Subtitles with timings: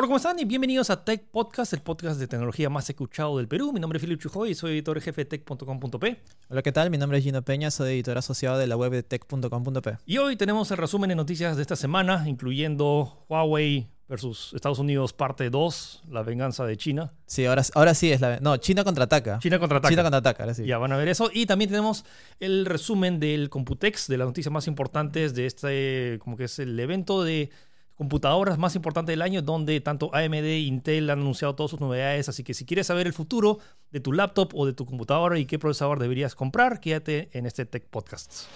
[0.00, 0.38] Hola, ¿cómo están?
[0.38, 3.70] Y bienvenidos a Tech Podcast, el podcast de tecnología más escuchado del Perú.
[3.70, 6.22] Mi nombre es Philip Chujoy y soy editor jefe de tech.com.p.
[6.48, 6.88] Hola, ¿qué tal?
[6.88, 9.98] Mi nombre es Gino Peña, soy editor asociado de la web de tech.com.p.
[10.06, 15.12] Y hoy tenemos el resumen de noticias de esta semana, incluyendo Huawei versus Estados Unidos
[15.12, 17.12] parte 2, la venganza de China.
[17.26, 18.40] Sí, ahora, ahora sí es la...
[18.40, 19.38] No, China contraataca.
[19.38, 19.90] China contraataca.
[19.90, 20.64] China contraataca, ahora sí.
[20.64, 21.30] Ya van a ver eso.
[21.30, 22.06] Y también tenemos
[22.40, 26.80] el resumen del Computex, de las noticias más importantes de este, como que es el
[26.80, 27.50] evento de
[28.00, 32.30] computadoras más importante del año, donde tanto AMD e Intel han anunciado todas sus novedades.
[32.30, 33.58] Así que si quieres saber el futuro
[33.90, 37.66] de tu laptop o de tu computadora y qué procesador deberías comprar, quédate en este
[37.66, 38.46] Tech Podcast.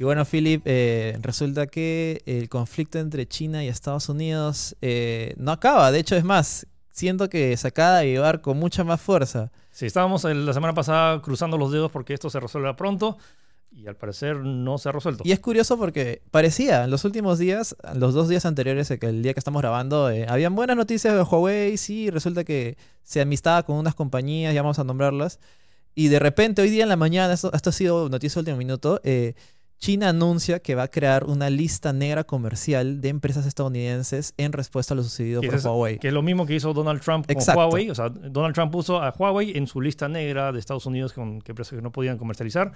[0.00, 5.52] Y bueno, Philip, eh, resulta que el conflicto entre China y Estados Unidos eh, no
[5.52, 5.92] acaba.
[5.92, 9.52] De hecho, es más, siento que se acaba de llevar con mucha más fuerza.
[9.70, 13.18] Sí, estábamos la semana pasada cruzando los dedos porque esto se resuelva pronto
[13.70, 15.22] y al parecer no se ha resuelto.
[15.26, 19.34] Y es curioso porque parecía en los últimos días, los dos días anteriores, el día
[19.34, 23.76] que estamos grabando, eh, habían buenas noticias de Huawei, sí, resulta que se amistaba con
[23.76, 25.40] unas compañías, ya vamos a nombrarlas,
[25.94, 28.56] y de repente hoy día en la mañana, esto, esto ha sido noticia de último
[28.56, 29.34] minuto, eh,
[29.80, 34.92] China anuncia que va a crear una lista negra comercial de empresas estadounidenses en respuesta
[34.92, 35.98] a lo sucedido por Huawei.
[35.98, 37.88] Que es lo mismo que hizo Donald Trump con Huawei.
[37.88, 41.40] O sea, Donald Trump puso a Huawei en su lista negra de Estados Unidos con
[41.40, 42.72] que empresas que no podían comercializar.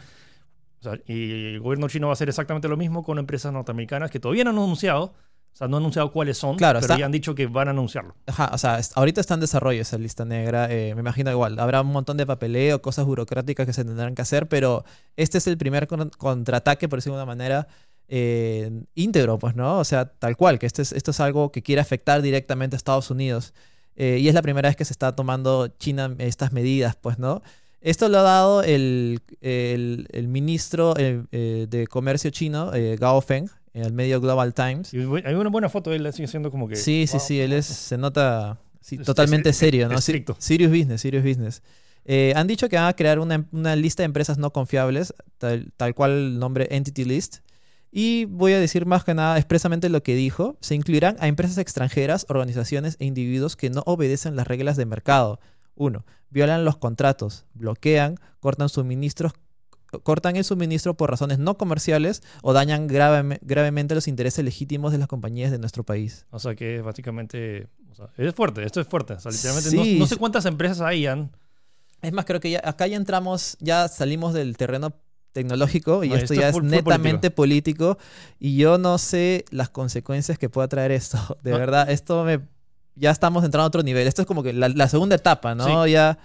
[1.06, 4.44] y el gobierno chino va a hacer exactamente lo mismo con empresas norteamericanas que todavía
[4.44, 5.12] no han anunciado,
[5.55, 8.16] o sea, no han anunciado cuáles son, pero ya han dicho que van a anunciarlo.
[8.27, 10.66] Ajá, o sea, ahorita está en desarrollo esa lista negra.
[10.69, 11.60] Eh, me imagino igual.
[11.60, 15.47] Habrá un montón de papeleo, cosas burocráticas que se tendrán que hacer, pero este es
[15.47, 17.69] el primer contraataque, por decirlo de una manera,
[18.08, 19.78] eh, íntegro, pues, ¿no?
[19.78, 22.78] O sea, tal cual, que esto es, esto es algo que quiere afectar directamente a
[22.78, 23.54] Estados Unidos.
[23.94, 27.42] Eh, y es la primera vez que se está tomando China estas medidas, pues, ¿no?
[27.81, 34.20] Esto lo ha dado el, el, el ministro de Comercio chino, Gao Feng, el medio
[34.20, 34.92] Global Times.
[34.92, 36.76] hay una buena foto de él sigue siendo como que.
[36.76, 38.58] Sí, sí, sí, él es, se nota
[39.04, 39.98] totalmente serio, ¿no?
[39.98, 40.36] Estricto.
[40.38, 41.62] Serious business, serious business.
[42.04, 45.72] Eh, han dicho que van a crear una, una lista de empresas no confiables, tal,
[45.76, 47.38] tal, cual el nombre Entity List.
[47.90, 50.56] Y voy a decir más que nada expresamente lo que dijo.
[50.60, 55.41] Se incluirán a empresas extranjeras, organizaciones e individuos que no obedecen las reglas de mercado.
[55.76, 59.32] Uno, violan los contratos, bloquean, cortan suministros
[60.03, 65.09] cortan el suministro por razones no comerciales o dañan gravemente los intereses legítimos de las
[65.09, 66.27] compañías de nuestro país.
[66.31, 67.69] O sea que básicamente
[68.16, 69.15] es fuerte, esto es fuerte.
[69.15, 71.06] literalmente no, sé cuántas empresas hay.
[72.03, 74.94] Es más, creo que ya, acá ya entramos, ya salimos del terreno
[75.33, 77.99] tecnológico y esto, ya es, netamente político.
[78.38, 81.19] y yo no sé las consecuencias que pueda traer esto.
[81.43, 82.41] De verdad, esto me...
[82.97, 84.06] Ya estamos entrando a otro nivel.
[84.06, 85.87] Esto es como que la, segunda etapa, ¿no?
[85.87, 86.19] Ya...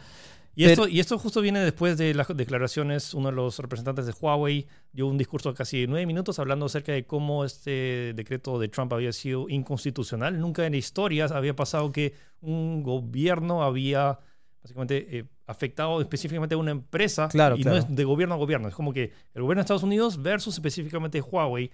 [0.59, 4.13] Y, esto, y esto justo viene después de las declaraciones, uno de los representantes de
[4.19, 8.67] Huawei dio un discurso de casi nueve minutos hablando acerca de cómo este decreto de
[8.67, 10.37] Trump había sido inconstitucional.
[10.37, 14.19] Nunca en la historia había pasado que un gobierno había
[14.61, 18.67] básicamente eh, afectado específicamente a una empresa claro, y no es de gobierno a gobierno.
[18.67, 21.71] Es como que el gobierno de Estados Unidos versus específicamente Huawei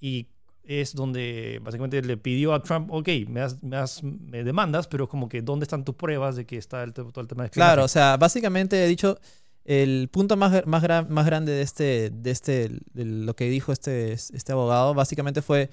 [0.00, 0.28] y
[0.68, 5.64] es donde básicamente le pidió a Trump, ok, me, me, demandas, pero como que ¿dónde
[5.64, 8.84] están tus pruebas de que está el, todo el tema de Claro, o sea, básicamente
[8.84, 9.18] he dicho,
[9.64, 14.12] el punto más, más, más grande de este, de este, de lo que dijo este,
[14.12, 15.70] este abogado, básicamente fue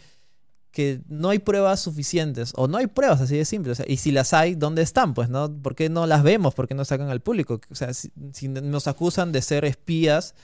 [0.72, 4.34] que no hay pruebas suficientes, o no hay pruebas así de simple, y si las
[4.34, 5.13] hay, ¿dónde están?
[5.13, 5.53] Pues, ¿no?
[5.61, 6.53] ¿Por qué no las vemos?
[6.53, 7.59] ¿Por qué no sacan al público?
[7.69, 10.35] O sea, si nos acusan de ser espías,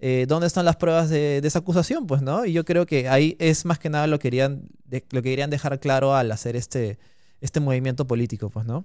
[0.00, 2.06] eh, ¿dónde están las pruebas de, esa acusación?
[2.06, 2.44] Pues, ¿no?
[2.44, 5.50] Y yo creo que ahí es más que nada lo que querían, lo que querían
[5.50, 6.98] dejar claro al hacer este,
[7.40, 8.84] este movimiento político, pues, ¿no?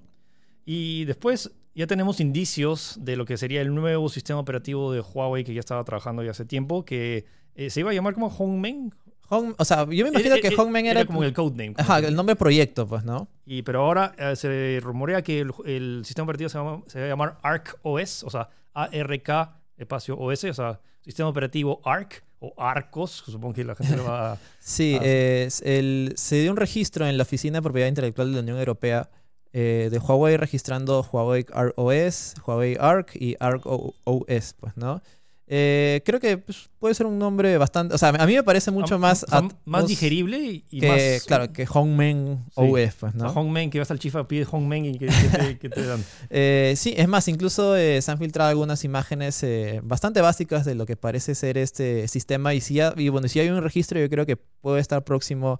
[0.65, 5.43] Y después ya tenemos indicios de lo que sería el nuevo sistema operativo de Huawei
[5.43, 7.25] que ya estaba trabajando ya hace tiempo, que
[7.55, 8.93] eh, se iba a llamar como Hongmeng.
[9.31, 11.75] Home, o sea, yo me imagino eh, que Hongmeng era, como el codename.
[11.77, 13.27] Ajá, el nombre proyecto, pues, ¿no?
[13.45, 16.57] Y, pero ahora se rumorea que el, sistema operativo se,
[16.91, 21.81] se, va a llamar ARC OS, o sea, ARK espacio OS, o sea, sistema operativo
[21.83, 24.37] ARC o ARCOS, supongo que la gente lo va a...
[24.59, 28.59] sí, el, se dio un registro en la Oficina de Propiedad Intelectual de la Unión
[28.59, 29.09] Europea
[29.51, 31.45] eh, de Huawei registrando Huawei
[31.75, 35.01] OS, Huawei ARC y ARC OS, pues, ¿no?
[35.51, 37.95] Eh, creo que pues, puede ser un nombre bastante.
[37.95, 39.25] O sea, a mí me parece mucho más.
[39.31, 40.37] at- más digerible
[40.69, 41.23] y, que, más.
[41.25, 42.61] claro, que Hongmen Sí.
[42.61, 43.31] OS, pues, ¿no?
[43.31, 46.03] Hongmen, que vas al chifa, pides Hongmen y que, que te, que te dan.
[46.29, 49.43] Eh, sí, es más, incluso eh, se han filtrado algunas imágenes
[49.81, 52.53] bastante básicas de lo que parece ser este sistema.
[52.53, 55.59] Y si, ya- y bueno, si hay un registro, yo creo que puede estar próximo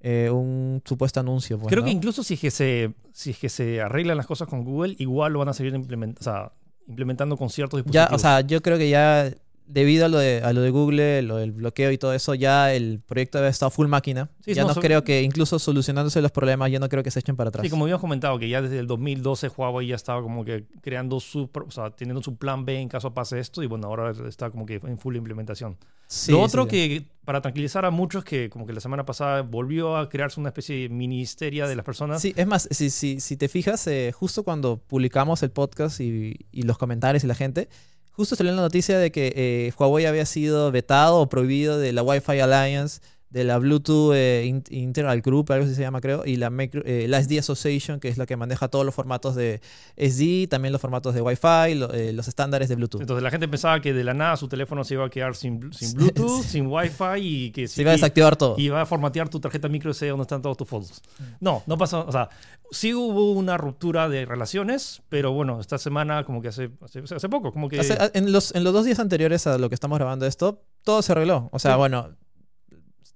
[0.00, 1.58] eh, un supuesto anuncio.
[1.58, 1.86] pues, Creo ¿no?
[1.86, 4.94] que incluso si es que, se, si es que se arreglan las cosas con Google,
[4.98, 6.52] igual lo van a seguir implement- o sea,
[6.88, 8.12] implementando con ciertos Ya, dispositivos.
[8.14, 9.30] o sea, yo creo que ya
[9.66, 12.72] debido a lo de, a lo de Google, lo del bloqueo y todo eso, ya
[12.72, 14.30] el proyecto debe estar full máquina.
[14.44, 17.20] Sí, ya no, no, creo que, incluso solucionándose los problemas, yo no creo que se
[17.20, 17.64] echen para atrás.
[17.64, 21.20] Sí, como habíamos comentado, que ya desde el 2012 Huawei ya estaba como que creando
[21.20, 24.50] su, o sea, teniendo su plan B en caso pase esto, y bueno, ahora está
[24.50, 25.76] como que en full implementación.
[26.06, 26.68] Sí, Lo otro sí.
[26.68, 30.50] que, para tranquilizar a muchos, que como que la semana pasada volvió a crearse una
[30.50, 32.22] especie de ministeria de las personas.
[32.22, 36.46] Sí, es más, si, si, si te fijas, eh, justo cuando publicamos el podcast y,
[36.52, 37.68] y los comentarios y la gente,
[38.16, 42.02] justo salió la noticia de que eh, Huawei había sido vetado o prohibido de la
[42.02, 43.00] Wi-Fi Alliance,
[43.36, 47.06] de la Bluetooth eh, Integral Group, algo así se llama creo, y la, Micro- eh,
[47.08, 49.60] la SD Association, que es la que maneja todos los formatos de
[49.96, 53.00] SD, también los formatos de Wi-Fi, lo- eh, los estándares de Bluetooth.
[53.00, 55.60] Entonces la gente pensaba que de la nada su teléfono se iba a quedar sin,
[55.60, 58.54] blu- sin Bluetooth, sin Wi-Fi y que se iba a desactivar todo.
[58.58, 61.02] y va a formatear tu tarjeta micro SD donde están todas tus fotos.
[61.18, 61.22] Mm.
[61.40, 62.04] No, no pasó.
[62.06, 62.28] O sea,
[62.70, 67.28] sí hubo una ruptura de relaciones, pero bueno, esta semana como que hace, hace, hace
[67.28, 67.80] poco, como que...
[67.80, 71.02] Hace- en, los, en los dos días anteriores a lo que estamos grabando esto, todo
[71.02, 71.48] se arregló.
[71.52, 71.78] O sea, Sí.
[71.78, 72.10] bueno,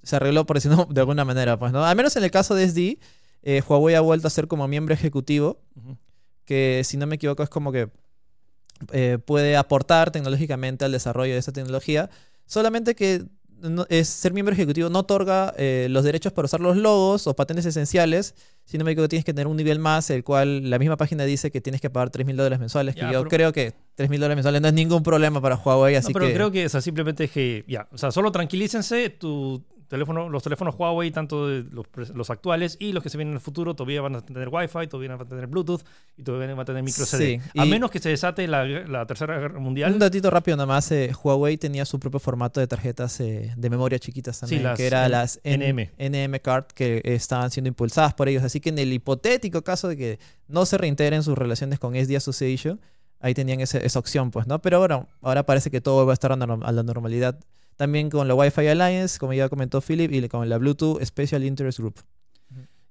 [0.03, 1.85] se arregló por decirlo de alguna manera, pues, ¿no?
[1.85, 2.99] Al menos en el caso de SD,
[3.43, 5.61] eh, Huawei ha vuelto a ser como miembro ejecutivo,
[6.45, 7.89] que si no me equivoco es como que
[8.93, 12.09] eh, puede aportar tecnológicamente al desarrollo de esta tecnología,
[12.47, 13.25] solamente que
[13.61, 17.37] no- es, ser miembro ejecutivo no otorga eh, los derechos para usar los logos o
[17.37, 20.79] patentes esenciales, si no me equivoco tienes que tener un nivel más, el cual la
[20.79, 23.53] misma página dice que tienes que pagar 3 mil dólares mensuales, que yo pero- creo
[23.53, 26.33] que 3 mil dólares mensuales no es ningún problema para Huawei, No, así pero que...
[26.33, 30.43] creo que o sea, simplemente es que, ya, o sea, solo tranquilícense, tu teléfono, los
[30.43, 31.85] teléfonos Huawei, tanto de los,
[32.15, 34.87] los actuales y los que se vienen en el futuro, todavía van a tener Wi-Fi,
[34.87, 35.83] todavía van a tener Bluetooth
[36.17, 37.41] y todavía van a tener micro CD.
[37.53, 39.93] Sí, A menos que se desate la, la tercera guerra mundial.
[39.93, 43.99] Un datito rápido nomás, eh, Huawei tenía su propio formato de tarjetas eh, de memoria
[43.99, 45.91] chiquitas también, las que era N- las N- NM.
[45.99, 48.43] NM Card que estaban siendo impulsadas por ellos.
[48.45, 52.17] Así que en el hipotético caso de que no se reintegren sus relaciones con SD
[52.17, 52.81] Association,
[53.19, 54.63] ahí tenían ese- esa opción, pues, ¿no?
[54.63, 57.39] Pero bueno, ahora parece que todo va a estar a la normalidad.
[57.77, 61.79] También con la Wi-Fi Alliance, como ya comentó Philip, y con la Bluetooth Special Interest
[61.79, 62.01] Group.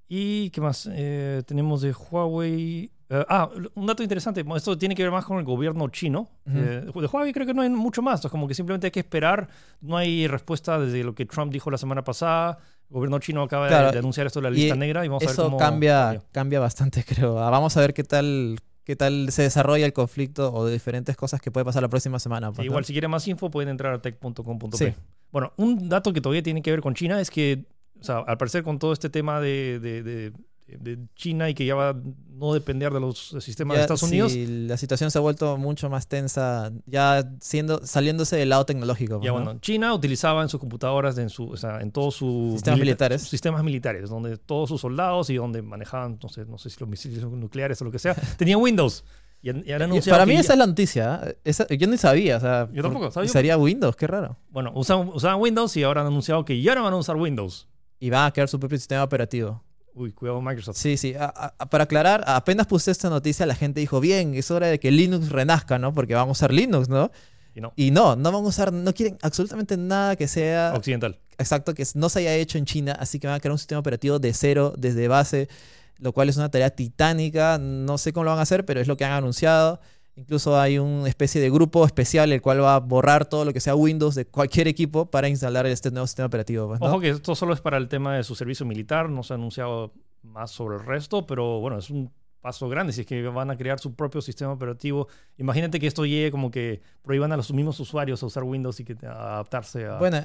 [0.08, 0.90] ¿Y qué más?
[0.92, 2.92] Eh, tenemos de Huawei.
[3.10, 4.44] eh, ah, un dato interesante.
[4.56, 6.28] Esto tiene que ver más con el gobierno chino.
[6.48, 8.26] Eh, de Huawei creo que no hay mucho más.
[8.26, 9.48] Es como que simplemente hay que esperar.
[9.82, 12.58] No hay respuesta desde lo que Trump dijo la semana pasada.
[12.90, 15.22] El gobierno chino acaba de- Claro, de, anunciar esto de la lista negra y vamos
[15.22, 17.38] a ver Eso cómo cambia, cambia bastante, creo.
[17.38, 21.16] Ah, Vamos a ver qué tal, qué tal se desarrolla el conflicto o de diferentes
[21.16, 22.48] cosas que puede pasar la próxima semana.
[22.48, 22.64] Sí, pues, ¿no?
[22.66, 24.78] igual, si quieren más info, pueden entrar a tech.com.p.
[24.78, 24.94] Sí.
[25.32, 27.66] Bueno, un dato que todavía tiene que ver con China es que,
[28.00, 30.34] o sea, al parecer con todo este tema de, de- de-
[30.80, 31.96] de China y que ya va a
[32.32, 35.90] no depender de los sistemas de Estados sí, Unidos, la situación se ha vuelto mucho
[35.90, 39.20] más tensa, ya siendo, saliéndose del lado tecnológico.
[39.22, 39.34] Ya ¿no?
[39.34, 43.22] bueno, China utilizaba en sus computadoras, en, su, o sea, en todos sus Sistemas militares.
[43.22, 46.78] sus sistemas militares, donde todos sus soldados y donde manejaban, no sé, no sé si
[46.80, 49.04] los misiles nucleares o lo que sea, tenían Windows.
[49.42, 51.22] Y, y han Y anunciado Para mí esa es la noticia.
[51.26, 51.38] ¿eh?
[51.46, 52.38] Esa- yo ni sabía.
[52.38, 53.30] O sea, Yo tampoco, ¿sabía?
[53.30, 54.38] Sería Windows, qué raro.
[54.50, 57.68] bueno, usaban, usaban Windows y ahora han anunciado que ya no van a usar Windows.
[58.02, 59.62] Y van a crear su propio sistema operativo.
[60.00, 60.78] Uy, cuidado Microsoft.
[60.78, 61.14] Sí, sí.
[61.20, 64.80] A- a- para aclarar, apenas puse esta noticia, la gente dijo, bien, es hora de
[64.80, 65.94] que Linux renazca, ¿no?
[65.94, 67.12] Porque vamos a usar Linux, ¿no?
[67.54, 71.20] Y no, Y no, no van a usar, no quieren absolutamente nada que sea occidental.
[71.38, 73.80] exacto, que no se haya hecho en China, así que van a crear un sistema
[73.80, 75.50] operativo de cero, desde base,
[75.98, 78.88] lo cual es una tarea titánica, no sé cómo lo van a hacer, pero es
[78.88, 79.82] lo que han anunciado.
[80.20, 83.62] Incluso hay una especie de grupo especial el cual va a borrar todo lo que
[83.62, 86.68] sea Windows de cualquier equipo para instalar este nuevo sistema operativo.
[86.68, 86.88] pues, ¿no?
[86.88, 89.38] Ojo que esto solo es para el tema de su servicio militar, no se ha
[89.38, 92.12] anunciado más sobre el resto, pero bueno, es un
[92.42, 95.08] paso grande si es que van a crear su propio sistema operativo.
[95.38, 98.84] Imagínate que esto llegue como que prohíban a los mismos usuarios a usar Windows y
[98.84, 100.00] que a adaptarse a...
[100.00, 100.22] Bueno,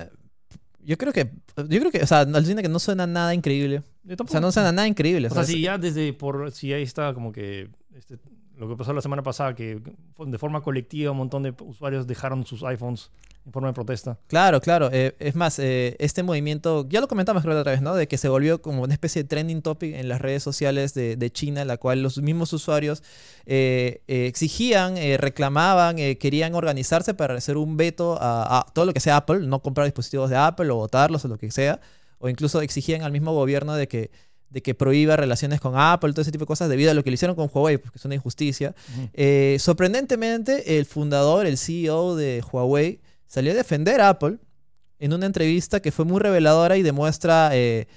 [0.80, 3.84] yo creo que, yo creo que, o sea, alucina que no suena nada increíble.
[4.18, 5.28] O sea, no suena nada increíble.
[5.28, 8.18] O sea, si ya desde por si ahí está como que este,
[8.56, 9.80] lo que pasó la semana pasada que
[10.18, 13.10] de forma colectiva un montón de usuarios dejaron sus iPhones
[13.46, 14.18] en forma de protesta.
[14.26, 14.88] Claro, claro.
[14.90, 17.94] Eh, es más, eh, este movimiento, ya lo comentamos creo otra vez, ¿no?
[17.94, 21.30] De que se volvió como una especie de trending topic en las redes sociales de,
[21.30, 23.02] China, en la cual los mismos usuarios
[23.44, 29.16] eh, exigían, reclamaban, querían organizarse para hacer un veto a, a todo lo que sea
[29.16, 31.80] Apple, no comprar dispositivos de Apple o votarlos o lo que sea,
[32.18, 34.10] o incluso exigían al mismo gobierno de que
[34.54, 37.10] de que prohíba relaciones con Apple, todo ese tipo de cosas, debido a lo que
[37.10, 38.72] le hicieron con Huawei, porque es una injusticia.
[39.12, 44.38] Eh, sorprendentemente, el fundador, el CEO de Huawei, salió a defender a Apple
[45.00, 47.88] en una entrevista que fue muy reveladora y demuestra eh,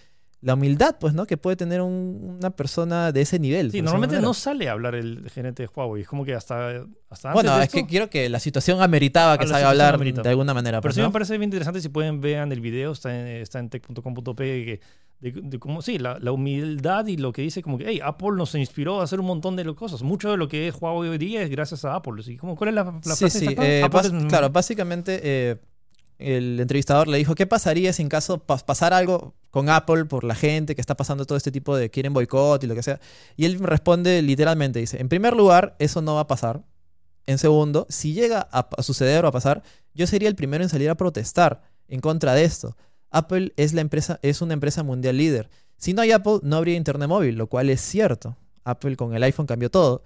[0.42, 1.26] la humildad, pues, ¿no?
[1.26, 3.72] Que puede tener un- una persona de ese nivel.
[3.72, 6.04] Sí, por normalmente no sale a hablar el gerente de Huawei.
[6.04, 9.46] Es como que hasta, hasta antes Bueno, es que quiero que la situación ameritaba que
[9.46, 10.22] Ah, la salga a hablar amerita.
[10.22, 10.78] de alguna manera.
[10.80, 11.08] Pero pues, sí ¿no?
[11.08, 14.80] me parece bien interesante si pueden vean el video, está en, está en tech.com.p, que-
[15.20, 18.54] de, de sí, la, la humildad y lo que dice como que, hey, Apple nos
[18.54, 20.04] inspiró a hacer un montón de cosas.
[20.04, 22.14] Mucho de lo que es Huawei hoy día es gracias a Apple.
[22.20, 23.46] Así, como, ¿Cuál es la, la sí, frase sí.
[23.46, 23.66] exacta?
[23.68, 25.58] eh, Apple es- Claro, básicamente eh,
[26.20, 30.24] el entrevistador le dijo, ¿qué pasaría si en caso pas- pasara algo con Apple por
[30.24, 33.00] la gente que está pasando todo este tipo de quieren boicot y lo que sea?
[33.36, 36.64] Y él responde literalmente, dice, en primer lugar, eso no va a pasar.
[37.26, 39.62] En segundo, si llega a, a suceder o a pasar,
[39.94, 42.78] yo sería el primero en salir a protestar en contra de esto.
[43.12, 45.50] Apple es, la empresa, es una empresa mundial líder.
[45.78, 48.38] Si no hay Apple, no habría Internet móvil, lo cual es cierto.
[48.64, 50.04] Apple con el iPhone cambió todo.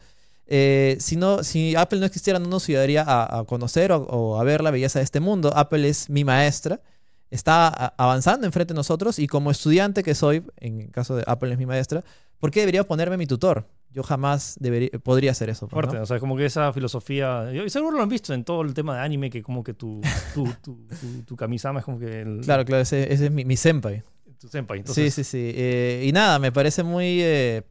[0.54, 4.38] Eh, si, no, si Apple no existiera, no nos ayudaría a, a conocer o, o
[4.38, 5.54] a ver la belleza de este mundo.
[5.56, 6.82] Apple es mi maestra,
[7.30, 11.54] está avanzando enfrente de nosotros y como estudiante que soy, en el caso de Apple
[11.54, 12.04] es mi maestra,
[12.38, 13.66] ¿por qué debería ponerme mi tutor?
[13.94, 15.68] Yo jamás debería, podría hacer eso.
[15.68, 16.04] pues, Fuerte, ¿no?
[16.04, 18.96] o sea, como que esa filosofía, y seguro lo han visto en todo el tema
[18.98, 20.02] de anime, que como que tu,
[20.34, 23.46] tu, tu, tu, tu kamisama es como que el, Claro, claro, ese, ese es mi,
[23.46, 24.04] mi senpai.
[24.40, 24.80] tu senpai.
[24.80, 25.52] Entonces, sí, sí, sí.
[25.56, 27.22] Eh, y nada, me parece muy...
[27.22, 27.64] eh,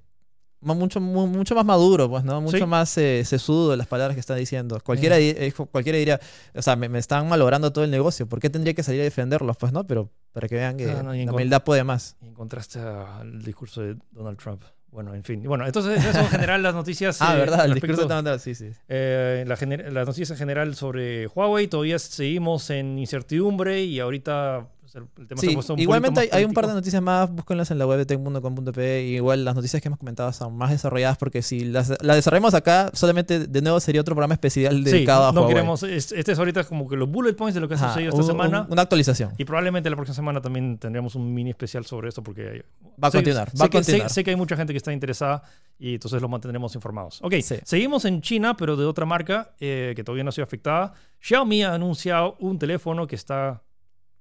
[0.60, 2.40] mucho, mu- mucho más maduro, pues, ¿no?
[2.40, 2.66] Mucho Sí.
[2.66, 4.78] más eh, sesudo las palabras que está diciendo.
[4.84, 6.20] Cualquiera, eh, cualquiera diría,
[6.54, 8.26] o sea, me, me están malogrando todo el negocio.
[8.28, 9.56] ¿Por qué tendría que salir a defenderlos?
[9.56, 9.86] Pues, ¿no?
[9.86, 12.16] Pero para que vean que Ah, no, la humildad puede más.
[12.22, 14.62] Y en contraste al discurso de Donald Trump.
[14.92, 15.40] Bueno, en fin.
[15.44, 17.22] Bueno, entonces eso en general las noticias.
[17.22, 17.64] Ah, eh, ¿verdad?
[17.64, 18.70] El respecto- discurso de Donald sí, sí.
[18.88, 25.26] eh, la las noticias en general sobre Huawei, todavía seguimos en incertidumbre y ahorita el,
[25.26, 27.70] tema se Sí, ha puesto un igualmente hay, hay un par de noticias más, búsquenlas
[27.70, 29.02] en la web de tech.com.pe.
[29.04, 32.90] Igual las noticias que hemos comentado son más desarrolladas porque si las, las desarrollamos acá,
[32.94, 35.54] solamente de nuevo sería otro programa especial Sí, dedicado a no Huawei.
[35.54, 35.82] queremos.
[35.82, 38.10] es- Este es ahorita como que los bullet points de lo que ha Ajá, sucedido
[38.10, 38.62] esta un- semana.
[38.62, 39.32] un- una actualización.
[39.38, 42.62] Y probablemente la próxima semana también tendremos un mini especial sobre esto porque hay-
[43.02, 44.10] Va a sé- continuar, sé va a que- sé- continuar.
[44.10, 45.42] Sé, que hay mucha gente que está interesada
[45.78, 47.20] y entonces los mantendremos informados.
[47.22, 47.56] Ok, Sí.
[47.64, 50.92] seguimos en China, pero de otra marca eh, que todavía no ha sido afectada.
[51.20, 53.62] Xiaomi ha anunciado un teléfono que está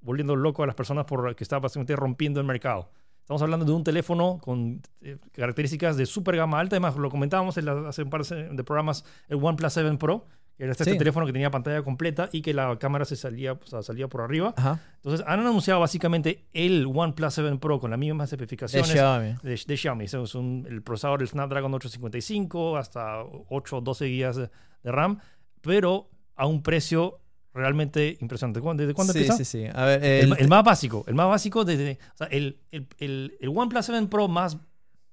[0.01, 2.89] volviendo loco a las personas por que está básicamente rompiendo el mercado.
[3.21, 6.75] Estamos hablando de un teléfono con eh, características de super gama alta.
[6.77, 10.25] Además, lo comentábamos en la- hace un par de programas, el OnePlus 7 Pro,
[10.57, 10.97] que era este Sí.
[10.97, 14.21] teléfono que tenía pantalla completa y que la cámara se salía, o sea, salía por
[14.21, 14.55] arriba.
[14.57, 14.79] Ajá.
[14.95, 19.35] Entonces, han anunciado básicamente el OnePlus 7 Pro con las mismas De especificaciones Xiaomi.
[19.43, 20.05] de, de Xiaomi.
[20.05, 24.49] Es un- el procesador, el Snapdragon 855, hasta 8 o 12 GB de,
[24.83, 25.19] de RAM,
[25.61, 27.19] pero a un precio
[27.53, 28.61] realmente impresionante.
[28.61, 29.37] ¿Cuándo- ¿Desde cuándo sí, empieza?
[29.37, 29.65] sí, sí.
[29.73, 33.37] A ver, El, el, el más básico, el más básico desde, o sea, el, el,
[33.53, 34.57] OnePlus 7 Pro más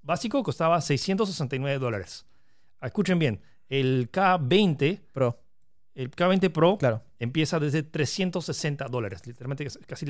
[0.03, 2.27] básico costaba 669 dólares.
[2.83, 5.41] Escuchen bien, el K20, Pro,
[5.95, 7.03] el K20 Pro claro.
[7.19, 10.07] empieza desde 360 dólares, literalmente casi,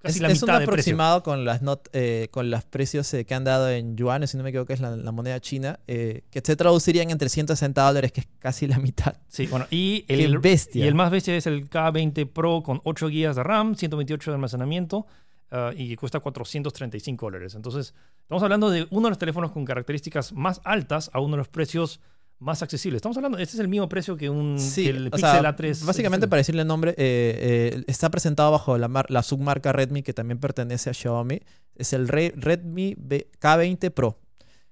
[0.00, 0.64] casi Es, la es un precio.
[0.64, 4.36] aproximado con las not, eh, con los precios eh, que han dado en yuanes, si
[4.36, 7.82] no me equivoco, que es la, la moneda china, eh, que se traducirían en 360
[7.82, 9.16] dólares, que es casi la mitad.
[9.28, 10.84] Sí, bueno, y el, bestia.
[10.84, 14.34] y el más bestia es el K20 Pro con 8 GB de RAM, 128 de
[14.34, 15.06] almacenamiento
[15.50, 17.54] ah, y que cuesta 435 dólares.
[17.54, 21.38] Entonces, estamos hablando de uno de los teléfonos con características más altas a uno de
[21.38, 22.00] los precios
[22.40, 22.98] más accesibles.
[22.98, 25.84] Estamos hablando, este es el mismo precio que, un, Sí, que el Pixel sea, A3.
[25.84, 30.02] Básicamente, para decirle el nombre, eh, eh, está presentado bajo la, mar- la submarca Redmi,
[30.02, 31.40] que también pertenece a Xiaomi.
[31.74, 34.18] Es el Re- Redmi B- K20 Pro,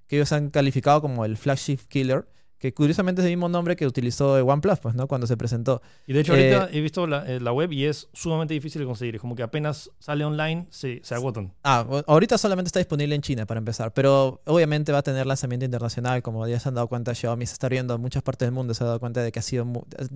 [0.07, 3.87] que ellos han calificado como el flagship killer, que curiosamente es el mismo nombre que
[3.87, 5.07] utilizó OnePlus, pues, ¿no?
[5.07, 5.83] Cuando se presentó.
[6.07, 8.81] Y de hecho, eh, ahorita he visto la, eh, la web y es sumamente difícil
[8.81, 9.17] de conseguir.
[9.17, 11.53] Es como que apenas sale online, se, se agotan.
[11.65, 15.65] Ah, ahorita solamente está disponible en China para empezar, pero obviamente va a tener lanzamiento
[15.65, 18.53] internacional, como ya se han dado cuenta, Xiaomi se está viendo en muchas partes del
[18.53, 19.67] mundo, se ha dado cuenta de que ha sido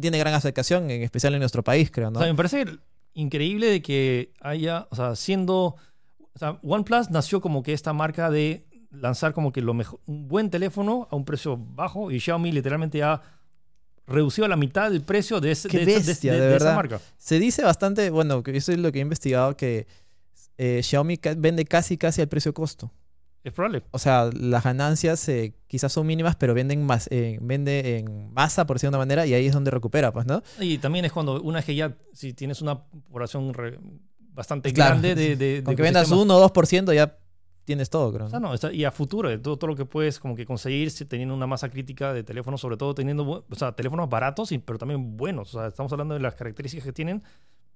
[0.00, 2.18] tiene gran aceptación, en especial en nuestro país, creo, ¿no?
[2.18, 2.64] O sea, me parece
[3.14, 5.76] increíble de que haya, o sea, siendo,
[6.34, 10.28] o sea, OnePlus nació como que esta marca de lanzar como que lo mejor, un
[10.28, 13.22] buen teléfono a un precio bajo y Xiaomi literalmente ha
[14.06, 16.46] reducido a la mitad del precio de, ese- Qué de, esta- de- bestia, de- de
[16.48, 17.00] de esa marca.
[17.16, 19.86] Se dice bastante, bueno, que eso es lo que he investigado, que
[20.58, 22.90] eh, Xiaomi vende casi casi al precio costo.
[23.42, 23.82] Es probable.
[23.92, 28.66] O sea, las ganancias eh, quizás son mínimas, pero venden más, eh, vende en masa,
[28.66, 30.42] por decirlo de una manera, y ahí es donde recupera, pues, ¿no?
[30.60, 33.78] Y también es cuando una vez que ya, si tienes una población re-
[34.34, 34.90] bastante Claro.
[35.00, 35.36] grande de...
[35.36, 36.36] de, Con de que vendas ecosistema.
[36.36, 37.16] 1 o 2% ya
[37.70, 38.26] tienes todo, creo.
[38.26, 38.48] O sea, ¿no?
[38.48, 41.46] no, está- y a futuro, todo, todo lo que puedes como que conseguir teniendo una
[41.46, 45.16] masa crítica de teléfonos, sobre todo teniendo bu- o sea, teléfonos baratos, y, pero también
[45.16, 45.54] buenos.
[45.54, 47.22] O sea, estamos hablando de las características que tienen.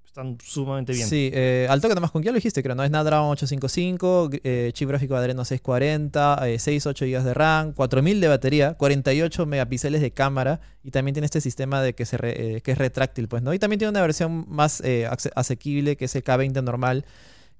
[0.07, 1.09] están sumamente bien.
[1.09, 2.85] Sí, eh, al toque nomás con qué lo dijiste, creo, ¿no?
[2.85, 8.21] Es Snapdragon 855, eh, chip gráfico Adreno 640, eh, 6, 8 GB de RAM, 4000
[8.21, 12.57] de batería, 48 megapíxeles de cámara y también tiene este sistema de que, se re-
[12.57, 13.53] eh, que es retráctil, pues, ¿no?
[13.55, 17.05] Y también tiene una versión más eh, asequible que es el K20 normal,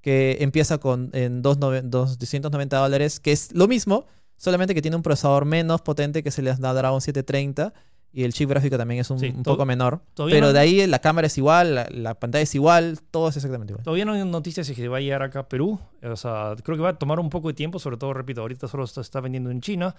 [0.05, 4.05] que empieza con en 2.9 290 dólares, que es lo mismo,
[4.37, 7.73] solamente que tiene un procesador menos potente que es el Snapdragon 730
[8.13, 10.01] y el chip gráfico también es un, Sí, un poco menor.
[10.15, 13.35] Pero no- de ahí la cámara es igual, la, la pantalla es igual, todo es
[13.37, 13.83] exactamente igual.
[13.83, 15.79] Todavía no hay noticias de que va a llegar acá a Perú.
[16.03, 18.67] O sea, creo que va a tomar un poco de tiempo, sobre todo, repito, ahorita
[18.67, 19.95] solo se está vendiendo en China.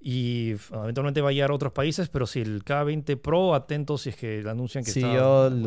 [0.00, 4.10] Y eventualmente va a llegar a otros países, pero si el K20 Pro, atentos si
[4.10, 5.14] es que le anuncian que Sí, está...
[5.14, 5.62] yo en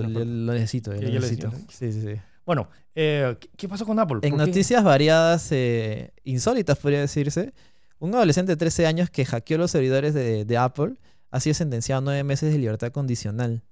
[0.45, 1.47] lo, necesito, yo lo necesito.
[1.47, 1.71] necesito.
[1.71, 2.21] Sí, sí, sí.
[2.47, 4.19] Bueno, eh, ¿qué, qué pasó con Apple?
[4.23, 7.53] En noticias variadas, eh, insólitas podría decirse,
[7.99, 10.93] un adolescente de 13 años que hackeó los servidores de, de Apple
[11.29, 13.63] ha sido sentenciado a nueve meses de libertad condicional.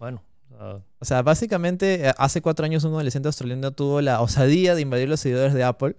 [0.00, 0.20] Bueno,
[0.58, 4.80] ah, O sea, básicamente, eh, hace cuatro años un adolescente australiano tuvo la osadía de
[4.82, 5.94] invadir los servidores de Apple,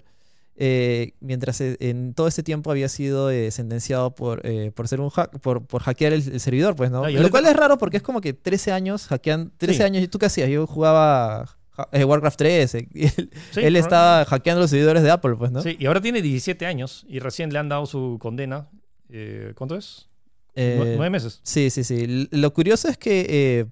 [0.58, 5.10] eh, mientras en todo este tiempo había sido eh, sentenciado por, eh, por ser un
[5.10, 7.10] hack, por, por hackear el, el servidor, pues, ¿no?
[7.10, 9.84] Y Lo cual es raro porque es como que 13 años hackean, 13 Sí.
[9.84, 10.50] años, ¿y tú qué hacías?
[10.50, 11.58] Yo jugaba
[12.05, 15.62] Warcraft 3, eh, él, sí, él estaba hackeando los servidores de Apple, pues, ¿no?
[15.62, 18.67] Sí, y ahora tiene 17 años y recién le han dado su condena.
[19.10, 20.08] Eh, ¿Cuánto es?
[20.55, 21.39] Eh, Nue- Nueve meses.
[21.44, 22.27] Sí, sí, sí.
[22.32, 23.65] Lo curioso es que, eh,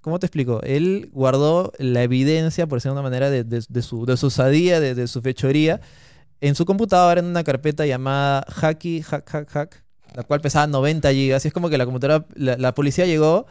[0.00, 0.60] ¿cómo te explico?
[0.62, 4.26] Él guardó la evidencia, por decirlo de una manera, de, de- de su, de su
[4.28, 5.80] osadía, de, de su fechoría,
[6.40, 11.12] en su computadora en una carpeta llamada Hacky Hack Hack Hack, la cual pesaba 90
[11.12, 11.44] gigas.
[11.44, 13.46] Y es como que la computadora, la, la policía llegó,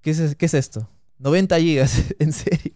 [0.00, 0.88] ¿qué es, qué es esto?
[1.18, 2.71] 90 gigas, en serio.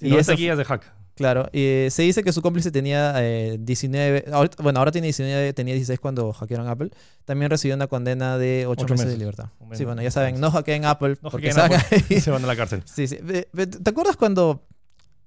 [0.00, 0.92] Y eso gigas de hack.
[1.14, 5.52] Claro, y se dice que su cómplice tenía eh, 19, ahorita- bueno, ahora tiene 19,
[5.52, 6.90] tenía 16 cuando hackearon Apple.
[7.24, 9.46] También recibió una condena de 8, Ocho meses, de libertad.
[9.72, 11.16] Sí, bueno, ya saben, no hackeen Apple.
[11.20, 12.82] No porque hackeen ahí- Se van a la cárcel.
[12.84, 13.18] Sí, sí.
[13.18, 14.62] ¿Te acuerdas cuando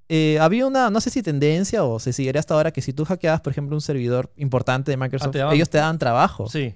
[0.07, 3.03] eh, había una, no sé si tendencia o se seguiría hasta ahora, que si tú
[3.03, 6.47] hackeabas, por ejemplo, un servidor importante de Microsoft, Ah, te daban- ellos te daban trabajo?
[6.49, 6.73] Sí.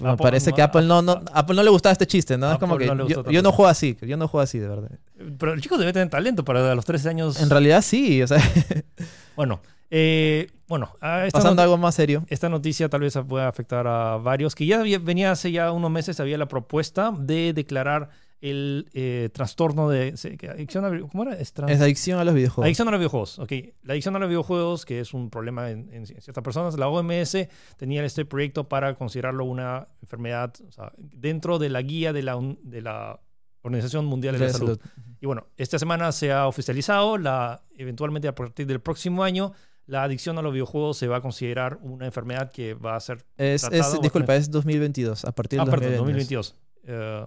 [0.00, 2.50] Apple- parece que Apple no, no, Apple no le gustaba este chiste, ¿no?
[2.50, 4.90] es como Apple que no yo, no juego así, yo no juego así, de verdad.
[5.38, 7.40] Pero el chico debe tener talento para los 13 años.
[7.40, 8.38] En realidad sí, o sea,
[9.36, 9.60] Bueno,
[9.90, 12.24] eh, bueno ah, esta, pasando algo más serio.
[12.28, 14.54] esta noticia tal vez pueda afectar a varios.
[14.54, 18.10] Que ya había- venía hace ya unos meses, había la propuesta de declarar
[18.40, 20.14] el eh, trastorno de.
[20.50, 21.34] adicción a- ¿Cómo era?
[21.38, 22.64] Es Es adicción a los videojuegos.
[22.66, 23.52] Adicción a los videojuegos, ok.
[23.84, 27.36] La adicción a los videojuegos, que es un problema en, en ciertas personas, la OMS
[27.76, 32.36] tenía este proyecto para considerarlo una enfermedad o sea, dentro de la guía de la,
[32.64, 33.20] de la
[33.62, 34.80] Organización Mundial de la De Salud.
[34.80, 34.80] salud.
[35.22, 39.52] Y bueno, esta semana se ha oficializado, la, eventualmente a partir del próximo año,
[39.86, 43.24] la adicción a los videojuegos se va a considerar una enfermedad que va a ser...
[43.36, 46.56] Es, es, disculpa, es 2022, a partir Ah, del perdón, 2022.
[46.84, 47.26] 2022.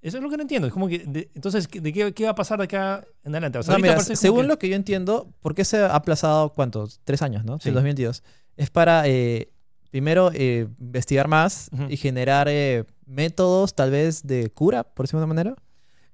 [0.00, 0.66] eso es lo que no entiendo.
[0.66, 3.58] Es como que, de- entonces, ¿de qué, qué va a pasar de acá en adelante?
[3.58, 6.48] O sea, No, mira, según que- lo que yo entiendo, ¿por qué se ha aplazado
[6.54, 7.00] cuántos?
[7.04, 7.58] Tres años, ¿no?
[7.58, 7.64] Sí.
[7.66, 8.22] Del 2022.
[8.56, 9.52] Es para, eh,
[9.90, 11.84] primero, eh, investigar más Ujú.
[11.90, 15.56] y generar eh, métodos, tal vez, de cura, por decirlo de una manera.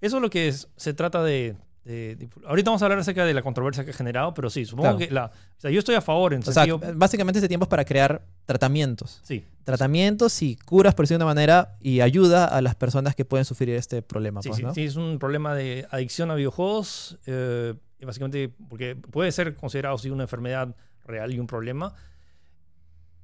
[0.01, 3.25] Eso es lo que es- se trata de, de- de- Ahorita vamos a hablar acerca
[3.25, 4.99] de la controversia que ha generado, pero sí, supongo Claro.
[4.99, 5.27] que la...
[5.27, 6.81] O sea, yo estoy a favor en O sea, sentido...
[6.95, 9.21] básicamente este tiempo es para crear tratamientos.
[9.23, 13.25] sí, Tratamientos y curas, por decirlo de una manera, y ayuda a las personas que
[13.25, 14.73] pueden sufrir este problema, sí, pues, sí, ¿no?
[14.75, 20.09] sí, es un problema de adicción a videojuegos, eh, básicamente porque puede ser considerado sí,
[20.11, 21.95] una enfermedad real y un problema.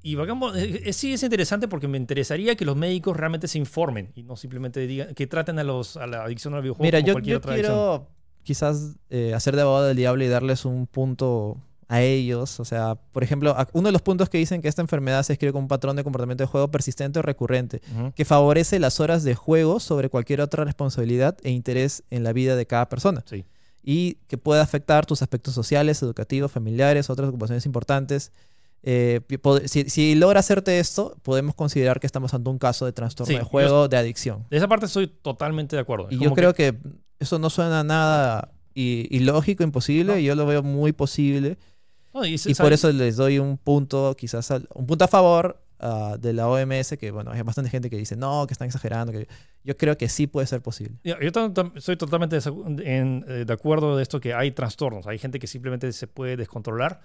[0.04, 4.12] Y eh, eh, sí es interesante porque me interesaría que los médicos realmente se informen
[4.14, 6.98] y no simplemente digan que traten a, los, a la adicción a los videojuegos Mira,
[6.98, 7.74] como yo, cualquier yo otra adicción.
[7.74, 8.08] quiero
[8.42, 11.56] quizás eh, hacer de abogado del diablo y darles un punto
[11.88, 12.60] a ellos.
[12.60, 15.54] O sea, por ejemplo, uno de los puntos que dicen que esta enfermedad se escribe
[15.54, 17.80] con un patrón de comportamiento de juego persistente o recurrente,
[18.14, 22.56] que favorece las horas de juego sobre cualquier otra responsabilidad e interés en la vida
[22.56, 23.24] de cada persona.
[23.26, 23.46] Sí.
[23.82, 28.32] Y que puede afectar tus aspectos sociales, educativos, familiares, otras ocupaciones importantes.
[28.86, 29.20] Eh,
[29.64, 33.34] si, si logra hacerte esto, podemos considerar que estamos ante un caso de trastorno Sí,
[33.34, 34.44] de yo- juego, de adicción.
[34.50, 36.08] De esa parte estoy totalmente de acuerdo.
[36.10, 36.76] Es Y yo creo que
[37.18, 40.12] eso no suena nada ilógico, imposible.
[40.12, 40.18] No.
[40.18, 41.56] y Yo lo veo muy posible.
[42.12, 45.08] No, y, se- Y por eso les doy un punto, quizás, al- un punto a
[45.08, 48.66] favor ah, de la OMS, que bueno, hay bastante gente que dice, no, que están
[48.68, 49.12] exagerando.
[49.12, 49.26] Que...
[49.64, 50.96] Yo creo que sí puede ser posible.
[51.02, 55.18] Yo tam- estoy totalmente desacu- en- eh, de acuerdo de esto que hay trastornos, hay
[55.18, 57.00] gente que simplemente se puede descontrolar.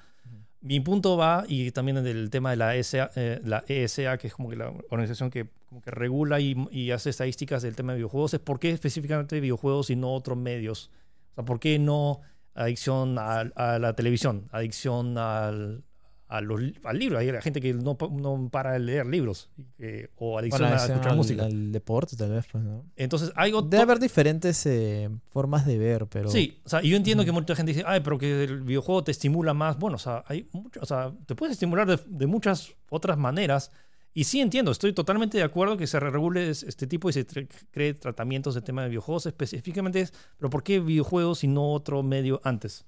[0.61, 4.27] Mi punto va, y también en el tema de la ESA, eh, la ESA, que
[4.27, 7.97] es como que la organización que, como que regula y, hace estadísticas del tema de
[7.99, 10.91] videojuegos, es por qué específicamente videojuegos y no otros medios.
[11.31, 12.19] O sea, ¿por qué no
[12.55, 15.83] adicción a la televisión, adicción al,
[16.29, 17.17] a los, al libro.
[17.17, 21.09] Hay gente que no, no para de leer libros eh, o adicción Bueno, a escuchar
[21.11, 21.43] al, música.
[21.45, 22.85] al deporte, tal vez, pues, ¿no?
[22.95, 26.29] Entonces, hay Debe haber diferentes eh, formas de ver, pero...
[26.29, 29.11] Sí, o sea, yo entiendo que mucha gente dice, ay, pero que el videojuego te
[29.11, 29.77] estimula más.
[29.77, 33.71] Bueno, o sea, hay mucho, o sea, te puedes estimular de, de muchas otras maneras.
[34.13, 37.25] Y sí entiendo, estoy totalmente de acuerdo que se regule es- este tipo y se
[37.71, 40.01] cree tratamientos de tema de videojuegos específicamente.
[40.01, 42.85] Es, pero ¿por qué videojuegos y no otro medio antes?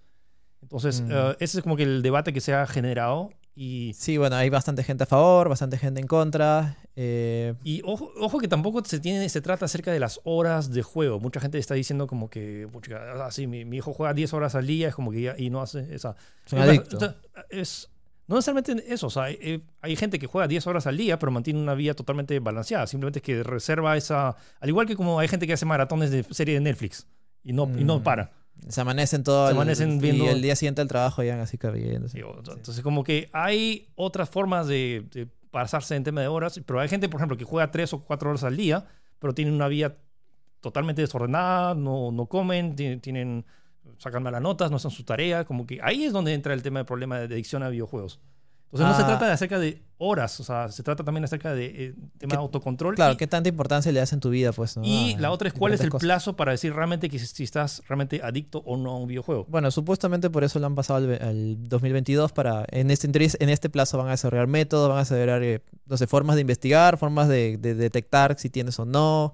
[0.62, 1.12] Entonces, Mm.
[1.12, 3.30] eh, ese es como que el debate que se ha generado.
[3.56, 6.78] Y, Sí, bueno, hay bastante gente a favor, bastante gente en contra.
[6.96, 10.82] eh, y ojo, ojo que tampoco se, tiene, se trata acerca de las horas de
[10.84, 11.20] juego.
[11.20, 14.56] Mucha gente está diciendo como que, pucha, ah, sí, mi, mi hijo juega 10 horas
[14.56, 16.16] al día, es como que ya, y no hace esa...
[16.46, 17.16] es adicto.
[17.50, 17.90] Es,
[18.28, 21.32] no necesariamente eso, o sea, hay, hay gente que juega 10 horas al día, pero
[21.32, 22.88] mantiene una vida totalmente balanceada.
[22.88, 24.36] Simplemente es que reserva esa.
[24.62, 27.08] Al igual que como hay gente que hace maratones de serie de Netflix
[27.44, 28.04] y no, y no Mm.
[28.04, 28.32] para.
[28.68, 31.58] Se amanecen todo Se el- amanecen y viendo- el día siguiente al trabajo ya así
[31.58, 32.08] cabiendo.
[32.10, 36.80] Digo, Entonces, como que hay otras formas de, de pasarse en tema de horas, pero
[36.80, 38.86] hay gente, por ejemplo, que juega 3 o 4 horas al día,
[39.20, 39.98] pero tiene una vida
[40.62, 43.46] totalmente desordenada, no, no comen, ti- tienen,
[43.98, 46.80] sacan malas notas, no hacen su tarea, como que ahí es donde entra el tema
[46.80, 48.20] del problema de adicción a videojuegos.
[48.74, 49.08] Entonces no se Ah.
[49.08, 52.38] trata de acerca de horas, o sea, se trata también acerca de eh, tema de
[52.40, 52.96] autocontrol.
[52.96, 54.78] Claro, y, ¿qué tanta importancia le das en tu vida, pues?
[54.78, 54.84] ¿no?
[54.86, 56.06] y A la otra es cuál es el cosas.
[56.08, 59.46] plazo para decir realmente que si, estás realmente adicto o no a un videojuego.
[59.50, 63.50] Bueno, supuestamente por eso lo han pasado al, al 2022 para en este interés- en
[63.50, 66.98] este plazo van a desarrollar métodos, van a desarrollar eh, no sé, formas de investigar,
[66.98, 69.34] formas de, de detectar si tienes o no.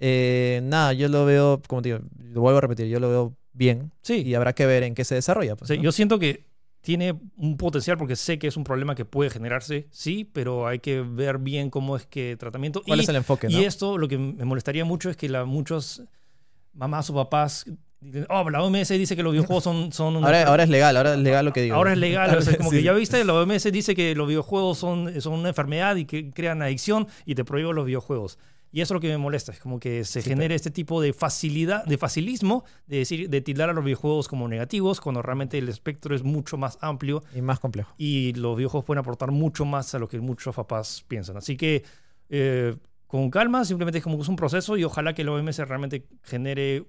[0.00, 3.36] Eh, nada, yo lo veo, como te digo, lo vuelvo a repetir, yo lo veo
[3.52, 5.54] bien Sí, y habrá que ver en qué se desarrolla.
[5.56, 5.70] Pues.
[5.80, 6.44] Yo siento que
[6.82, 10.80] tiene un potencial porque sé que es un problema que puede generarse, sí, pero hay
[10.80, 12.82] que ver bien cómo es que tratamiento.
[12.82, 13.46] ¿Cuál y, es el enfoque?
[13.48, 13.60] y ¿no?
[13.62, 16.02] esto lo que me molestaría mucho es que la, muchos
[16.74, 17.66] mamás o papás
[18.28, 19.92] oh, la OMS dice que los videojuegos son...
[19.92, 21.76] son ahora, ahora es legal, ahora es legal lo que digo.
[21.76, 22.76] Ahora es legal, o sea, como Sí.
[22.76, 26.30] que ya viste, la OMS dice que los videojuegos son, son una enfermedad y que
[26.30, 28.38] crean adicción y te prohíbo los videojuegos.
[28.72, 31.00] Y eso es lo que me molesta, es como que se Sí, genere este tipo
[31.02, 35.58] de facilidad, de facilismo, de decir, de tildar a los videojuegos como negativos, cuando realmente
[35.58, 37.92] el espectro es mucho más amplio Y más complejo.
[37.98, 41.36] y los videojuegos pueden aportar mucho más a lo que muchos papás piensan.
[41.36, 41.84] Así que
[42.30, 42.74] eh,
[43.06, 46.06] con calma, simplemente es como que es un proceso y ojalá que la OMS realmente
[46.22, 46.86] genere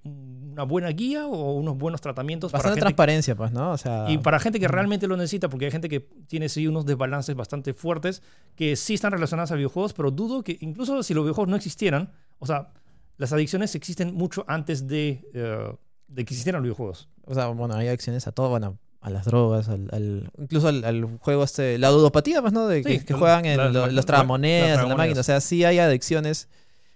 [0.53, 3.71] una buena guía o unos buenos tratamientos para Bastante gente transparencia, pues, ¿no?
[3.71, 6.67] O sea, y para gente que realmente lo necesita, porque hay gente que tiene sí
[6.67, 8.21] unos desbalances bastante fuertes
[8.55, 12.11] que sí están relacionados a videojuegos, pero dudo que incluso si los videojuegos no existieran,
[12.39, 12.69] o sea,
[13.17, 15.75] las adicciones existen mucho antes de, eh,
[16.07, 17.09] de que existieran los videojuegos.
[17.25, 20.83] o sea, bueno, hay acciones a todo, bueno, a las drogas, al, al- incluso al,
[20.85, 22.67] al juego este, la ludopatía, pues, ¿no?
[22.67, 25.19] De que, Sí, que juegan en las- lo- las- los tragamonedas, las en la máquina.
[25.19, 26.47] O sea, sí hay adicciones.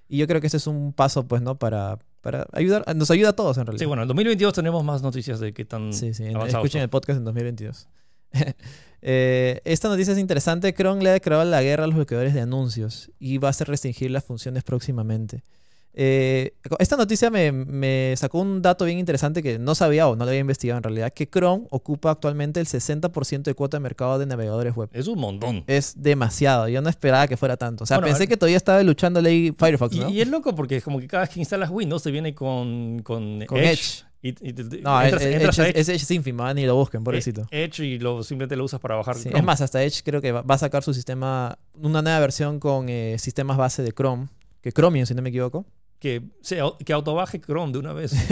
[0.07, 1.57] Y yo creo que este es un paso, pues, ¿no?
[1.59, 3.79] Para, para ayudar, nos ayuda a todos, en realidad.
[3.79, 6.25] Sí, bueno, en 2022 tenemos más noticias de qué tan Sí, sí.
[6.25, 7.87] Escuchen el podcast en 2022.
[9.03, 10.73] Eh, esta noticia es interesante.
[10.73, 13.67] Chrome le ha declarado la guerra a los bloqueadores de anuncios y va a hacer
[13.67, 15.43] restringir las funciones próximamente.
[15.99, 20.25] Eh, esta noticia me, me sacó un dato bien interesante que no sabía o no
[20.25, 24.19] lo había investigado en realidad, que Chrome ocupa actualmente el 60% de cuota de mercado
[24.19, 24.89] de navegadores web.
[24.93, 25.63] Es un montón.
[25.65, 26.67] Es demasiado.
[26.67, 27.83] Yo no esperaba que fuera tanto.
[27.83, 30.09] O sea, Bueno, pensé que todavía estaba luchando ahí Firefox, Y, ¿no?
[30.09, 32.99] y es loco porque es como que cada vez que instalas Windows te viene con,
[32.99, 33.71] con, Con Edge.
[33.71, 34.03] Edge.
[34.21, 37.47] Y, y No, entras, Edge- entras es, Edge es ínfimo, ah, ni lo busquen, pobrecito.
[37.49, 39.39] eh, Edge y lo, simplemente lo usas para bajar Sí, Chrome.
[39.39, 42.59] es más, hasta Edge creo que va va a sacar su sistema, una nueva versión
[42.59, 44.27] con eh, sistemas base de Chrome,
[44.61, 45.65] que Chromium, si no me equivoco.
[45.99, 48.13] Que, se, que autobaje Chrome de una vez.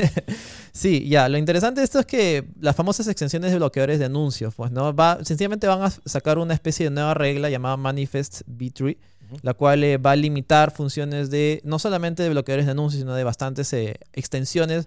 [0.76, 4.54] Sí, ya, lo interesante de esto es que las famosas extensiones de bloqueadores de anuncios,
[4.56, 4.94] pues, ¿no?
[4.94, 9.38] Va, sencillamente van a sacar una especie de nueva regla llamada Manifest B3, Ujú.
[9.42, 13.16] la cual eh, va a limitar funciones de, no solamente de bloqueadores de anuncios, sino
[13.16, 14.86] de bastantes eh, extensiones.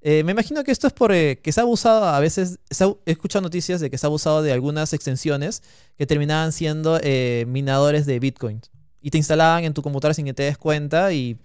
[0.00, 2.58] Eh, me imagino que esto es porque se ha abusado a veces,
[3.04, 5.62] he escuchado noticias de que se ha abusado de algunas extensiones
[5.98, 8.62] que terminaban siendo eh, minadores de Bitcoin.
[9.02, 11.36] Y te instalaban en tu computadora sin que te des cuenta y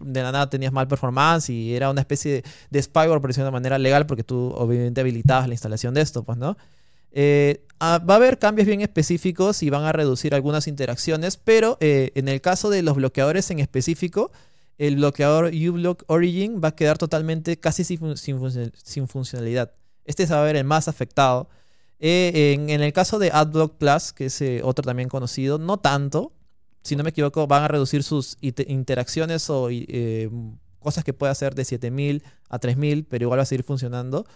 [0.00, 3.52] de la nada tenías mal performance y era una especie de, spyware, por decirlo de
[3.52, 6.56] manera legal, porque tú obviamente habilitabas la instalación de esto, pues, ¿no?
[7.12, 11.76] Eh, ah, va a haber cambios bien específicos y van a reducir algunas interacciones, pero
[11.80, 14.32] eh, en el caso de los bloqueadores en específico,
[14.78, 19.72] el bloqueador uBlock Origin va a quedar totalmente casi sin, sin funcio- sin funcionalidad.
[20.04, 21.48] Este se va a ver el más afectado.
[22.00, 26.32] Eh, en, el caso de AdBlock Plus, que es otro también conocido, no tanto.
[26.82, 30.28] Si no me equivoco, van a reducir sus interacciones o eh,
[30.80, 34.26] cosas que puede hacer de 7000 a 3000, pero igual va a seguir funcionando.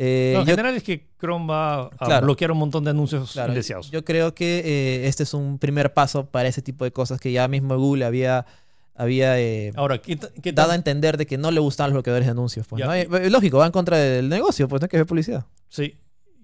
[0.00, 2.26] Eh, No, en yo- general es que Chrome va a Claro.
[2.26, 3.90] bloquear un montón de anuncios Claro, indeseados.
[3.90, 7.32] Yo creo que eh, este es un primer paso para ese tipo de cosas que
[7.32, 8.46] ya mismo Google había,
[8.94, 12.26] había eh, Ahora, ¿qué, qué dado a entender de que no le gustaban los bloqueadores
[12.26, 12.64] de anuncios.
[12.68, 12.84] Pues.
[12.84, 12.94] ¿no?
[12.94, 15.46] Eh, eh, lógico, va en contra del negocio, pues no hay que ver publicidad.
[15.68, 15.96] Sí.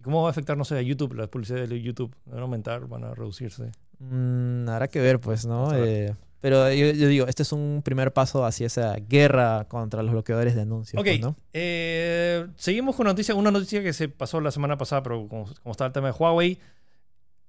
[0.03, 2.13] ¿Cómo va a afectar, no sé, a YouTube, las publicidades de YouTube?
[2.27, 2.89] ¿Van a aumentar?
[2.89, 3.71] ¿Van a reducirse?
[3.99, 5.75] Mm, habrá que ver, pues, ¿no?
[5.75, 10.13] Eh, pero yo, yo digo, este es un primer paso hacia esa guerra contra los
[10.13, 11.37] bloqueadores de anuncios, Ok, pues, ¿no?
[11.55, 15.73] eh, seguimos con noticia, una noticia que se pasó la semana pasada, pero como, como
[15.73, 16.59] está el tema de Huawei,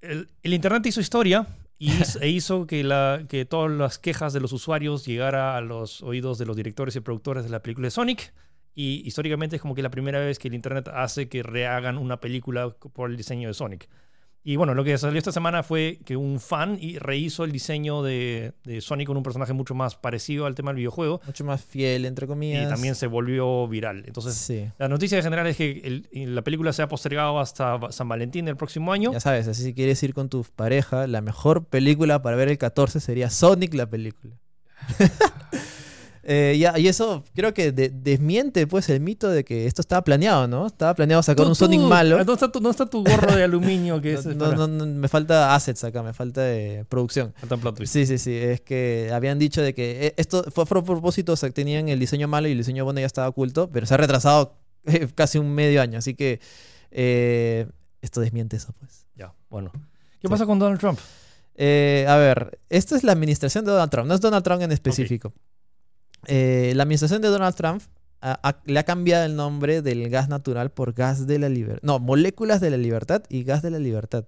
[0.02, 1.46] el, el Internet hizo historia
[1.78, 5.62] y hizo- e hizo que, la, que todas las quejas de los usuarios llegara a
[5.62, 8.34] los oídos de los directores y productores de la película de Sonic.
[8.78, 12.20] Y históricamente es como que la primera vez que el Internet hace que rehagan una
[12.20, 13.88] película por el diseño de Sonic.
[14.48, 18.54] Y bueno, lo que salió esta semana fue que un fan rehizo el diseño de,
[18.64, 22.06] de Sonic con un personaje mucho más parecido al tema del videojuego Mucho más fiel,
[22.06, 22.68] entre comillas.
[22.68, 24.04] y también se volvió viral.
[24.06, 24.68] Entonces, Sí.
[24.78, 25.82] la noticia en general es que
[26.12, 29.12] el- la película se ha postergado hasta San Valentín del próximo año.
[29.14, 32.60] Ya sabes, así si quieres ir con tu pareja, la mejor película para ver el
[32.60, 34.36] 14 sería Sonic la película.
[36.28, 40.04] Eh, ya, y eso creo que de- desmiente pues el mito de que esto estaba
[40.04, 40.66] planeado, ¿no?
[40.66, 42.18] Estaba planeado sacar Tú- un Sonic tú, malo.
[42.18, 44.26] ¿Dónde está tu, dónde está tu gorro de aluminio que es?
[44.26, 47.32] No, no, no, me falta assets acá, me falta eh, producción.
[47.48, 47.94] Plot twist.
[47.94, 48.36] Sí, sí, sí.
[48.36, 52.00] Es que habían dicho de que eh, esto fue a propósito, o sea, tenían el
[52.00, 55.38] diseño malo y el diseño bueno ya estaba oculto, pero se ha retrasado eh, casi
[55.38, 56.00] un medio año.
[56.00, 56.40] Así que
[58.02, 59.06] esto desmiente eso, pues.
[59.16, 59.72] Ya, bueno.
[59.74, 60.28] ¿Qué Sí.
[60.28, 60.98] pasa con Donald Trump?
[61.58, 65.34] A ver, esta es la administración de Donald Trump, no es Donald Trump en específico.
[66.28, 67.82] Eh, la administración de Donald Trump
[68.66, 71.82] le ha cambiado el nombre del gas natural por gas de la libertad.
[71.84, 74.26] No, moléculas de la libertad y gas de la libertad.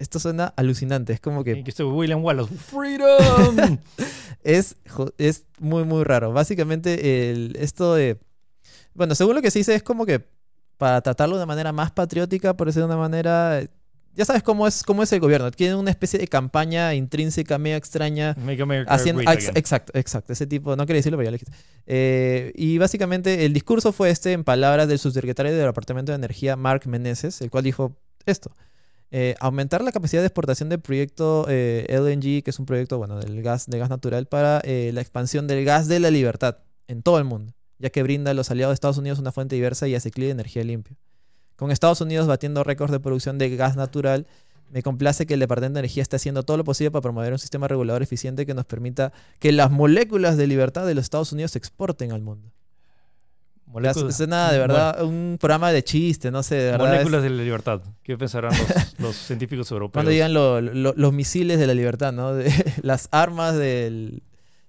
[0.00, 2.54] Esto suena alucinante, es como que Que este William Wallace.
[2.54, 3.78] ¡Freedom!
[4.42, 4.76] es,
[5.18, 6.32] es muy, muy raro.
[6.32, 8.18] Básicamente, el, esto de.
[8.94, 10.26] Bueno, según lo que se dice, es como que
[10.78, 13.60] para tratarlo de una manera más patriótica, por decir de una manera.
[14.20, 15.50] Ya sabes cómo es, cómo es el gobierno.
[15.50, 18.36] Tiene una especie de campaña intrínseca, medio extraña.
[18.38, 19.56] Make America Haciendo, great ex- again.
[19.58, 20.32] exacto, exacto.
[20.34, 21.52] Ese tipo, no quería decirlo, pero ya lo dijiste.
[21.86, 26.54] Eh, y básicamente el discurso fue este, en palabras del subsecretario del Departamento de Energía,
[26.56, 28.54] Mark Meneses, el cual dijo esto.
[29.10, 33.18] eh, aumentar la capacidad de exportación del proyecto eh, LNG, que es un proyecto bueno,
[33.18, 37.02] del gas, de gas natural, para eh, la expansión del gas de la libertad en
[37.02, 39.88] todo el mundo, ya que brinda a los aliados de Estados Unidos una fuente diversa
[39.88, 40.96] y asequible de energía limpia.
[41.60, 44.26] Con Estados Unidos batiendo récords de producción de gas natural,
[44.70, 47.38] me complace que el Departamento de Energía esté haciendo todo lo posible para promover un
[47.38, 51.50] sistema regulador eficiente que nos permita que las moléculas de libertad de los Estados Unidos
[51.52, 52.50] se exporten al mundo.
[53.66, 56.86] Moléculas- Suena de verdad un programa de chiste, no sé, de verdad.
[56.86, 57.80] es- Moléculas de la libertad.
[58.02, 59.92] ¿Qué pensarán los, los científicos europeos?
[59.92, 62.34] Cuando digan lo- lo- los misiles de la libertad, ¿no?
[62.34, 62.50] De,
[62.82, 64.22] las armas del.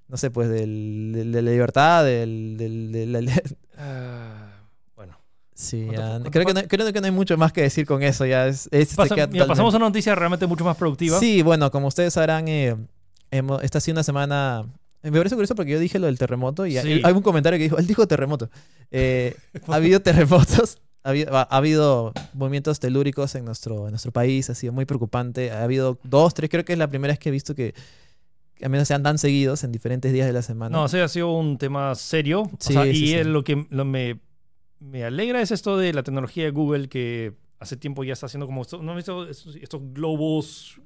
[0.10, 2.58] No sé, pues del, del- de la libertad, del.
[2.58, 3.42] del- de la-
[3.78, 4.48] Ah.
[5.62, 7.86] Sí, ¿Cuánto- ya, cuánto creo, que no, creo que no hay mucho más que decir
[7.86, 8.26] con eso.
[8.26, 9.16] Ya es, es- se Pasa-
[9.48, 11.20] pasamos a una noticia realmente mucho más productiva.
[11.20, 12.76] Sí, bueno, como ustedes sabrán, eh,
[13.32, 14.66] hemos- esta ha sido una semana.
[15.04, 17.02] Me parece curioso porque yo dije lo del terremoto y hay- Sí.
[17.04, 18.50] hay un comentario que dijo, él dijo terremoto.
[18.92, 19.36] Eh,
[19.68, 24.56] ha habido terremotos, ha habido, ha habido movimientos telúricos en nuestro, en nuestro país, ha
[24.56, 25.50] sido muy preocupante.
[25.52, 27.74] Ha habido dos, tres, creo que es la primera vez que he visto que,
[28.62, 30.78] al menos sean tan seguidos en diferentes días de la semana.
[30.78, 32.42] No, o sea, ha sido un tema serio.
[32.44, 34.20] O Sí, sea, sí, y es lo que lo me,
[34.82, 38.46] me alegra es esto de la tecnología de Google que hace tiempo ya está haciendo
[38.48, 38.64] como...
[38.64, 40.82] esto- ¿No estos, estos globos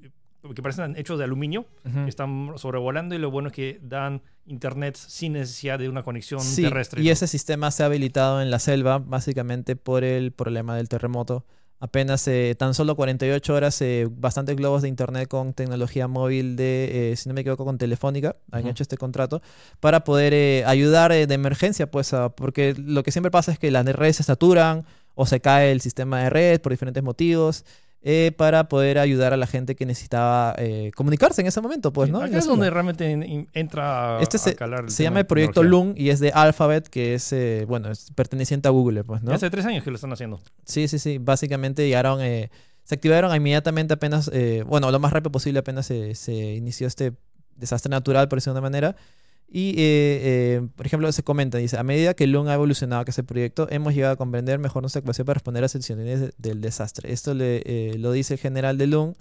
[0.53, 1.65] que parecen hechos de aluminio?
[1.83, 6.39] Que están sobrevolando y lo bueno es que dan internet sin necesidad de una conexión
[6.41, 7.01] Sí, terrestre.
[7.01, 11.45] y ese sistema se ha habilitado en la selva básicamente por el problema del terremoto.
[11.85, 17.11] Apenas eh, tan solo 48 horas, eh, bastantes globos de internet con tecnología móvil de,
[17.11, 19.39] eh, si no me equivoco, con Telefónica han hecho este contrato
[19.79, 23.69] para poder eh, ayudar de emergencia, pues, a- porque lo que siempre pasa es que
[23.69, 27.65] las redes se saturan o se cae el sistema de red por diferentes motivos.
[28.07, 32.11] Eh, para poder ayudar a la gente que necesitaba eh, comunicarse en ese momento, pues,
[32.11, 32.19] ¿no?
[32.21, 35.19] Acá es donde realmente en- en- entra a, Este a se, calar se tema llama
[35.21, 35.63] el proyecto.
[35.63, 39.31] Loom y es de Alphabet, que es, eh, bueno, es perteneciente a Google, pues, ¿no?
[39.31, 40.39] Ya hace tres años que lo están haciendo.
[40.65, 41.17] Sí, sí, sí.
[41.17, 42.51] Básicamente llegaron, eh,
[42.83, 47.13] se activaron inmediatamente apenas, eh, bueno, lo más rápido posible apenas se, se inició este
[47.55, 48.95] desastre natural, por decirlo de una manera.
[49.47, 53.11] Y, eh, eh, por ejemplo, se comenta, dice, a medida que Loom ha evolucionado, que
[53.11, 56.19] es el proyecto, hemos llegado a comprender mejor nuestra capacidad para responder a las situaciones
[56.19, 57.11] de- del desastre.
[57.13, 59.13] Esto le, eh, lo dice el general de Loom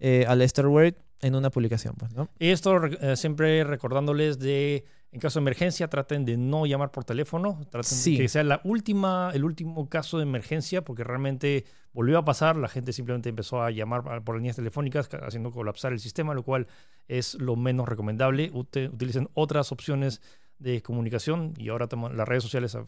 [0.00, 2.28] eh, a Lester Ward en una publicación, pues, ¿no?
[2.38, 2.78] Y esto
[3.16, 8.12] siempre recordándoles de, en caso de emergencia, traten de no llamar por teléfono, traten Sí.
[8.16, 12.56] de que sea la última, el último caso de emergencia, porque realmente volvió a pasar,
[12.56, 16.42] la gente simplemente empezó a llamar por líneas telefónicas, ca- haciendo colapsar el sistema, lo
[16.42, 16.66] cual
[17.08, 18.50] es lo menos recomendable.
[18.52, 20.20] Ute- utilicen otras opciones
[20.58, 22.82] de comunicación y ahora las redes sociales, a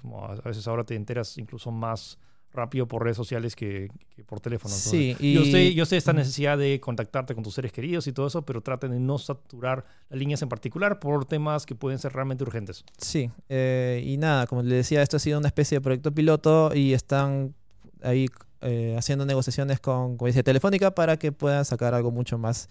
[0.48, 2.18] veces ahora te enteras incluso más
[2.56, 4.74] rápido por redes sociales que, que por teléfono.
[4.74, 5.34] Entonces, Sí, y...
[5.34, 8.42] yo sé, yo sé esta necesidad de contactarte con tus seres queridos y todo eso,
[8.42, 12.42] pero traten de no saturar las líneas en particular por temas que pueden ser realmente
[12.42, 12.84] urgentes.
[12.98, 16.74] Sí, eh, y nada, como les decía, esto ha sido una especie de proyecto piloto
[16.74, 17.54] y están
[18.02, 18.26] ahí
[18.62, 22.68] eh, haciendo negociaciones con, como Telefónica para que puedan sacar algo mucho más,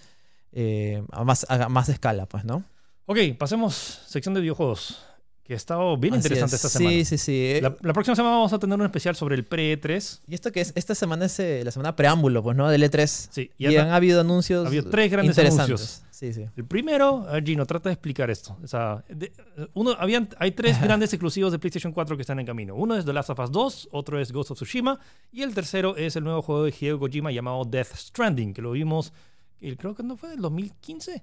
[0.51, 2.63] eh, a más, a más escala, pues, ¿no?
[3.05, 5.05] Ok, pasemos sección de videojuegos,
[5.45, 6.65] que ha estado bien Así interesante es.
[6.65, 7.05] esta sí, semana.
[7.05, 10.21] Sí, sí, La, la próxima semana vamos a tener un especial sobre el pre-3.
[10.27, 12.67] Y esto que es, esta semana es eh, la semana preámbulo, pues, ¿no?
[12.67, 13.27] Del E3.
[13.29, 16.01] Sí, Y, han habido anuncios ha habido tres grandes anuncios.
[16.09, 16.45] Sí, sí.
[16.55, 18.57] El primero, ver, Gino, trata de explicar esto.
[18.63, 19.31] O sea, de-
[19.75, 22.73] uno, habían, hay tres grandes exclusivos de PlayStation 4 que están en camino.
[22.73, 24.99] Uno es The Last of Us 2, otro es Ghost of Tsushima
[25.31, 28.71] y el tercero es el nuevo juego de Hideo Kojima llamado Death Stranding, que lo
[28.71, 29.13] vimos,
[29.61, 31.21] el- creo que no fue en el 2015.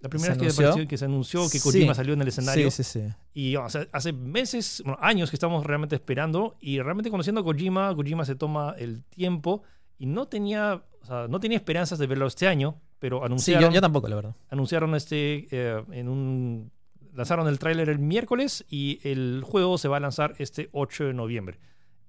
[0.00, 1.60] La primera ¿Se vez que, apareció- que se anunció que Sí.
[1.60, 2.70] Kojima salió en el escenario.
[2.70, 3.14] Sí, sí, sí.
[3.34, 7.44] Y o sea, hace meses, bueno, años que estamos realmente esperando y realmente conociendo a
[7.44, 9.62] Kojima, Kojima se toma el tiempo
[9.98, 13.70] y no tenía, o sea, no tenía esperanzas de verlo este año, pero Sí, anunciaron
[13.70, 14.36] yo, yo tampoco, la verdad.
[14.50, 16.70] anunciaron este eh, en un
[17.14, 21.14] lanzaron el tráiler el miércoles y el juego se va a lanzar este 8 de
[21.14, 21.58] noviembre.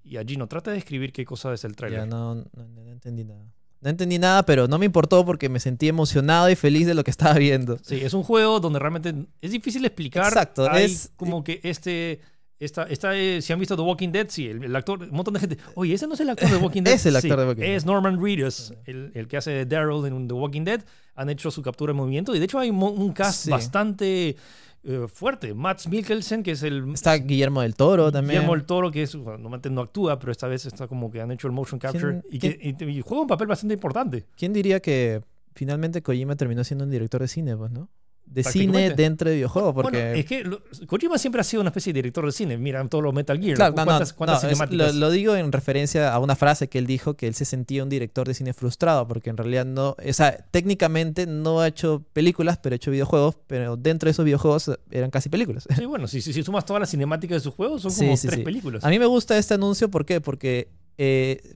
[0.04, 2.08] Y a Gino, trata de describir qué cosa es el Ya tráiler.
[2.08, 3.52] no, no, no- no entendí nada.
[3.82, 7.04] No entendí nada, pero no me importó porque me sentí emocionado y feliz de lo
[7.04, 7.78] que estaba viendo.
[7.82, 10.26] Sí, es un juego donde realmente es difícil explicar.
[10.28, 12.20] Exacto, Hay es- como que este
[12.62, 15.34] esta, esta, eh, si han visto The Walking Dead, sí, el, el actor, un montón
[15.34, 16.94] de gente, oye, ese no es el actor de Walking Dead.
[16.96, 17.76] Es el actor Sí, de Walking Dead.
[17.76, 20.82] Es Norman Reedus, el, el que hace de Daryl en The Walking Dead.
[21.16, 23.50] Han hecho su captura de movimiento y de hecho hay mo- un cast Sí.
[23.50, 24.36] bastante
[24.84, 25.54] eh, fuerte.
[25.54, 28.36] Matt Mikkelsen, que es el, Está Guillermo del Toro también.
[28.40, 31.22] Guillermo el Toro, que es, bueno, normalmente no actúa, pero esta vez está como que
[31.22, 34.26] han hecho el motion capture ¿Quién- y, que, y- y juega un papel bastante importante.
[34.38, 35.22] ¿Quién diría que
[35.54, 37.90] finalmente Kojima terminó siendo un director de cine, pues, ¿no?
[38.30, 39.98] De cine dentro de videojuegos, porque...
[39.98, 42.58] Bueno, es que lo- Kojima siempre ha sido una especie de director de cine.
[42.58, 43.56] Mira, todos los Metal Gear.
[43.56, 43.84] Claro, no,
[44.16, 47.28] ¿Cuántas, no, es- lo, lo digo en referencia a una frase que él dijo que
[47.28, 51.26] él se sentía un director de cine frustrado porque en realidad no, o sea, técnicamente
[51.26, 55.30] no ha hecho películas, pero ha hecho videojuegos, pero dentro de esos videojuegos eran casi
[55.30, 55.68] películas.
[55.76, 58.28] Sí, bueno, si, si, si sumas todas las cinemáticas de sus juegos, son como sí,
[58.28, 58.44] tres sí.
[58.46, 58.84] películas.
[58.84, 60.22] A mí me gusta este anuncio, ¿por qué?
[60.22, 61.56] Porque eh,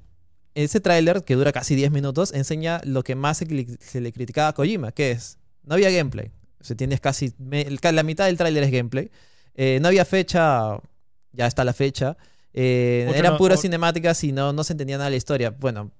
[0.55, 4.49] ese tráiler, que dura casi 10 minutos, enseña lo que más se, se le criticaba
[4.49, 6.31] a Kojima, que es, no había gameplay.
[6.63, 9.11] O sea, tienes casi, me- la mitad del tráiler es gameplay.
[9.53, 10.79] Eh, no había fecha,
[11.33, 12.15] ya está la fecha.
[12.53, 15.49] Eh, eran no- puras o- cinemáticas y no, no se entendía nada de la historia.
[15.49, 15.91] Bueno,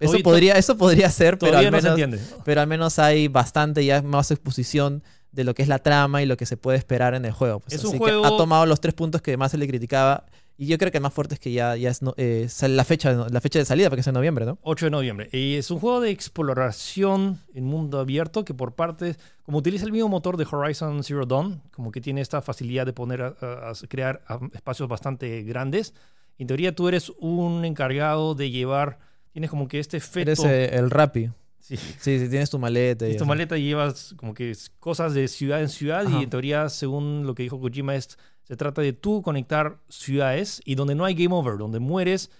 [0.00, 3.84] eso podría, eso podría ser, pero al, no se menos, pero al menos hay bastante
[3.84, 7.14] ya más exposición de lo que es la trama y lo que se puede esperar
[7.14, 7.60] en el juego.
[7.60, 7.74] pues.
[7.74, 10.26] Es un Así juego- que ha tomado los tres puntos que más se le criticaba.
[10.60, 12.84] Y yo creo que el más fuerte es que ya, ya es no- eh, la,
[12.84, 14.58] fecha, la fecha de salida, porque es en noviembre, ¿no?
[14.62, 15.28] 8 de noviembre.
[15.32, 19.92] Y es un juego de exploración en mundo abierto que por partes, como utiliza el
[19.92, 23.72] mismo motor de Horizon Zero Dawn, como que tiene esta facilidad de poner a, a-
[23.88, 25.94] crear espacios bastante grandes.
[26.38, 28.98] En teoría tú eres un encargado de llevar,
[29.32, 30.30] tienes como que este feto.
[30.30, 31.30] Eres eh, el Rappi.
[31.60, 31.76] Sí.
[31.76, 33.06] Sí, sí, tienes tu maleta.
[33.06, 36.18] y En tu maleta llevas como que cosas de ciudad en ciudad Ajá.
[36.18, 38.16] y en teoría, según lo que dijo Kojima, es,
[38.48, 42.30] se trata de tú conectar ciudades y donde no hay game over, donde mueres,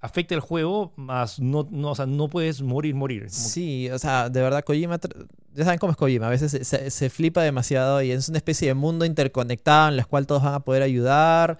[0.00, 3.22] afecta el juego, más no, no, o sea, no puedes morir, morir.
[3.26, 4.98] Como Sí, o sea, de verdad, Kojima,
[5.54, 8.38] ya saben cómo es Kojima, a veces se, se- se flipa demasiado y es una
[8.38, 11.58] especie de mundo interconectado en el cual todos van a poder ayudar.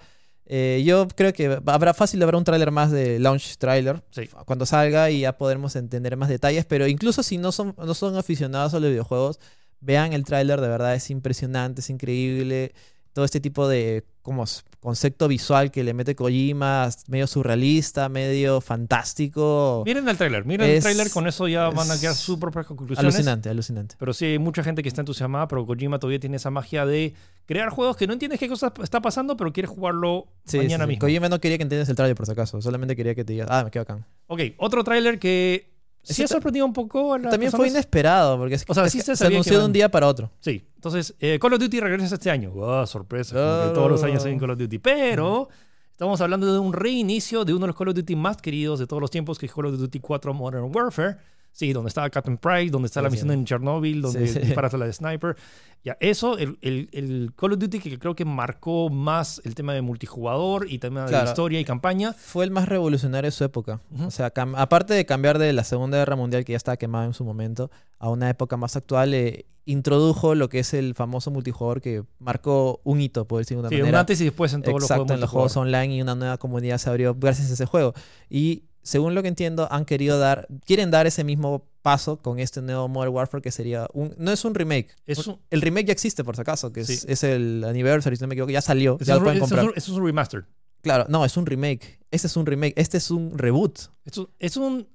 [0.51, 4.27] Eh, yo creo que habrá fácil, habrá un tráiler más de launch trailer Sí.
[4.45, 8.15] cuando salga y ya podremos entender más detalles, pero incluso si no son, no son
[8.17, 9.39] aficionados a los videojuegos,
[9.81, 12.73] vean el tráiler, de verdad es impresionante, es increíble.
[13.13, 14.45] Todo este tipo de como
[14.79, 19.83] concepto visual que le mete Kojima, medio surrealista, medio fantástico.
[19.85, 22.99] Miren el tráiler, miren el tráiler, con eso ya van a quedar sus propias conclusiones.
[22.99, 23.95] Alucinante, alucinante.
[23.97, 27.13] Pero sí, hay mucha gente que está entusiasmada, pero Kojima todavía tiene esa magia de
[27.45, 30.89] crear juegos que no entiendes qué cosa está pasando, pero quieres jugarlo Sí, mañana sí.
[30.89, 31.01] mismo.
[31.01, 33.47] Kojima no quería que entiendas el tráiler por si acaso, solamente quería que te digas,
[33.49, 34.05] ah, me quedo acá.
[34.27, 35.78] Ok, otro tráiler que
[36.13, 39.01] sí ha sorprendido un poco a También fue inesperado, porque es, O sea, es sí
[39.01, 40.31] que se anunció de un día para otro.
[40.39, 42.51] Sí, entonces eh, Call of Duty regresa este año.
[42.51, 42.87] ¡Wow!
[42.87, 43.71] sorpresa.
[43.73, 44.79] todos los años hay un Call of Duty.
[44.79, 45.49] Pero
[45.91, 48.87] estamos hablando de un reinicio de uno de los Call of Duty más queridos de
[48.87, 51.17] todos los tiempos, que es Call of Duty 4 Modern Warfare.
[51.51, 53.15] Sí, donde está Captain Price, donde está Sí, la sí.
[53.15, 54.39] misión en Chernobyl, donde Sí, sí.
[54.39, 55.35] disparas a la de Sniper.
[55.83, 59.73] Ya, eso, el, el- el Call of Duty que creo que marcó más el tema
[59.73, 61.29] de multijugador y tema de Claro.
[61.29, 62.13] historia y campaña.
[62.13, 63.81] Fue el más revolucionario de su época.
[63.93, 64.05] Ujú.
[64.07, 67.13] O sea, aparte de cambiar de la Segunda Guerra Mundial, que ya estaba quemada en
[67.13, 71.79] su momento, a una época más actual, eh, introdujo lo que es el famoso multijugador
[71.79, 73.99] que marcó un hito, por decirlo de una Sí, un manera.
[74.01, 75.53] antes y después en todos Exacto, los en los juegos.
[75.53, 77.93] juegos online y una nueva comunidad se abrió gracias a ese juego.
[78.29, 82.61] Y según lo que entiendo, han querido dar, quieren dar ese mismo paso con este
[82.61, 84.95] nuevo Modern Warfare que sería un, no es un remake.
[85.05, 87.05] Es un- El remake ya existe por si acaso, que es, Sí.
[87.07, 89.41] es el Anniversary, si no me equivoco, ya salió, ya es, lo un- pueden es
[89.41, 89.65] comprar.
[89.65, 90.45] un- es un remaster.
[90.81, 91.99] Claro, no, es un remake.
[92.11, 92.73] Este es un remake.
[92.75, 93.77] Este es un reboot.
[94.05, 94.87] Es, un- es, un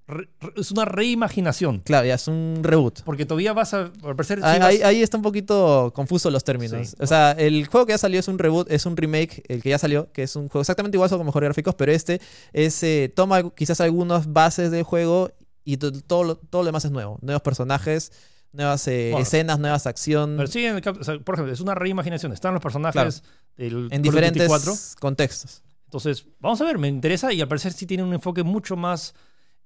[0.57, 1.81] es una reimaginación.
[1.81, 3.03] Claro, ya es un reboot.
[3.03, 3.92] Porque todavía vas a.
[4.03, 6.88] Al parecer, Ahí, vas- ahí- ahí está un poquito confuso los términos.
[6.88, 6.96] Sí.
[6.98, 9.69] O sea, el juego que ya salió es un reboot, es un remake, el que
[9.71, 12.21] ya salió, que es un juego exactamente igual, con mejores gráficos, pero este
[12.52, 15.31] es, eh, toma quizás algunas bases del juego
[15.65, 17.19] y to- todo, lo- todo lo demás es nuevo.
[17.23, 18.11] Nuevos personajes,
[18.52, 19.23] nuevas eh, Bueno.
[19.23, 22.33] escenas, nuevas acción pero sí, en el cap- o sea, por ejemplo, es una reimaginación.
[22.33, 23.23] Están los personajes
[23.56, 24.75] del en diferentes 4.
[24.98, 25.63] contextos.
[25.95, 29.15] Entonces, vamos a ver, me interesa y al parecer sí tiene un enfoque mucho más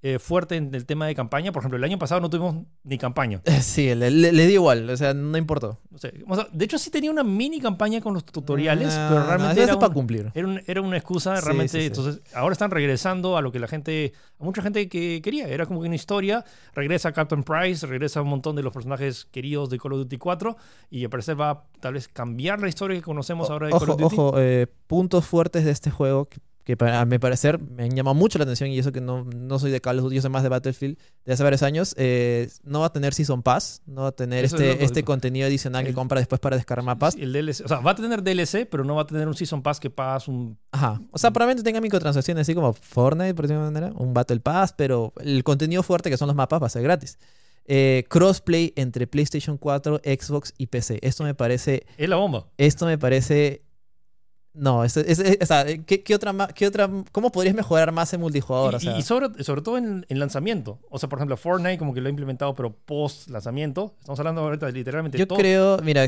[0.02, 1.50] eh, fuerte en el tema de campaña.
[1.52, 3.42] Por ejemplo, el año pasado no tuvimos ni campaña.
[3.60, 5.78] Sí, le, le, le di igual, o sea, no importó.
[5.90, 9.08] No sé, o sea, de hecho, sí tenía una mini campaña con los tutoriales, No,
[9.08, 10.30] pero no, realmente eso era, es para un- cumplir.
[10.34, 11.72] era, un- era una excusa realmente.
[11.72, 11.86] sí, sí.
[11.86, 15.48] Entonces, ahora están regresando a lo que la gente, a mucha gente que quería.
[15.48, 16.44] Era como que una historia.
[16.74, 20.56] Regresa Captain Price, regresa un montón de los personajes queridos de Call of Duty 4
[20.90, 23.82] y al parecer va a tal vez cambiar la historia que conocemos ahora de Call
[23.82, 24.14] Ojo, of Duty.
[24.16, 26.38] ojo, eh, puntos fuertes de este juego que,
[26.68, 29.24] que para, a mi parecer me han llamado mucho la atención y eso que no,
[29.24, 31.94] no soy de Call of Duty, yo soy más de Battlefield de hace varios años.
[31.96, 35.46] eh, no va a tener Season Pass, no va a tener Eso este, este contenido
[35.46, 37.16] adicional que compra después para descargar mapas.
[37.16, 39.62] El DLC, o sea, va a tener DLC, pero no va a tener un Season
[39.62, 41.00] Pass que pagas un Ajá.
[41.10, 44.40] O sea, probablemente tenga microtransacciones así como Fortnite, por decirlo de alguna manera, un Battle
[44.40, 47.18] Pass, pero el contenido fuerte que son los mapas va a ser gratis.
[47.64, 50.98] Eh, crossplay entre PlayStation 4, Xbox y PC.
[51.00, 52.46] Esto me parece Es la bomba.
[52.58, 53.62] Esto me parece.
[54.58, 58.12] No, es, es- es- o sea, ¿qué, qué otra, qué otra, ¿cómo podrías mejorar más
[58.12, 58.74] el multijugador?
[58.74, 60.78] Y, O sea, y sobre, sobre todo en, en lanzamiento.
[60.90, 63.94] O sea, por ejemplo, Fortnite como que lo ha implementado, pero post lanzamiento.
[64.00, 65.38] Estamos hablando ahorita de literalmente yo todo.
[65.38, 66.06] creo, mira,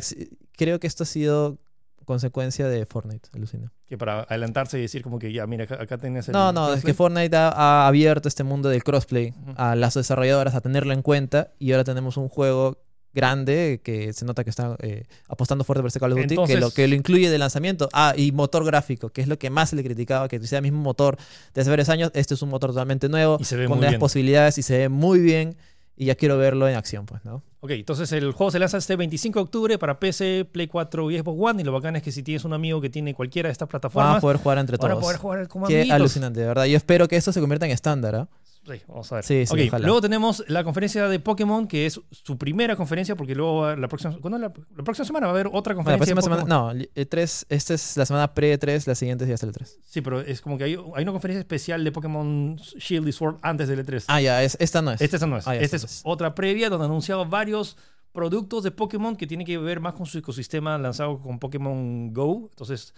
[0.57, 1.59] creo que esto ha sido
[2.05, 3.73] consecuencia de Fortnite, alucina.
[3.87, 6.33] Que para adelantarse y decir como que ya, mira, acá, acá tenés el...
[6.33, 6.93] No, no, es que.
[6.95, 11.53] Fortnite ha, ha abierto este mundo del crossplay a las desarrolladoras a tenerlo en cuenta
[11.59, 12.79] y ahora tenemos un juego
[13.13, 16.35] grande que se nota que está eh, apostando fuerte por este Call of Duty, que,
[16.35, 17.89] Entonces- lo, que lo incluye de lanzamiento.
[17.93, 20.63] Ah, y motor gráfico, que es lo que más se le criticaba, que sea el
[20.63, 21.17] mismo motor
[21.55, 22.11] de hace varios años.
[22.15, 24.89] Este es un motor totalmente nuevo, Y se ve con nuevas posibilidades y se ve
[24.89, 25.57] muy bien.
[25.97, 27.43] Y ya quiero verlo en acción, pues, ¿no?
[27.61, 31.19] Ok, entonces el juego se lanza este 25 de octubre para PC, Play 4 y
[31.19, 31.61] Xbox One.
[31.61, 33.77] Y lo bacán es que si tienes un amigo que tiene cualquiera de estas Van
[33.77, 35.05] a plataformas, poder jugar entre van a todos.
[35.05, 35.97] poder jugar como Qué amiguitos.
[35.97, 36.65] alucinante, de verdad.
[36.65, 38.29] Yo espero que esto se convierta en estándar, ¿ah?
[38.67, 39.25] Sí, vamos a ver.
[39.25, 39.85] Sí, sí, ojalá.
[39.87, 44.19] Luego tenemos la conferencia de Pokémon, que es su primera conferencia, porque luego la próxima,
[44.21, 46.15] ¿cuándo es la, la próxima semana va a haber otra la conferencia.
[46.15, 49.47] próxima de semana, no, el 3, esta es la semana pre-3, la siguiente ya está
[49.47, 49.79] el 3.
[49.85, 53.39] Sí, pero es como que hay, hay una conferencia especial de Pokémon Shield y Sword
[53.43, 54.05] antes del E3.
[54.09, 55.01] Ah, ya, es, esta no es.
[55.01, 55.47] Esta no es.
[55.49, 56.03] Ah, ya, Esta esta es es.
[56.05, 57.77] otra previa donde han anunciado varios
[58.13, 62.49] productos de Pokémon que tienen que ver más con su ecosistema lanzado con Pokémon Go.
[62.51, 62.93] Entonces,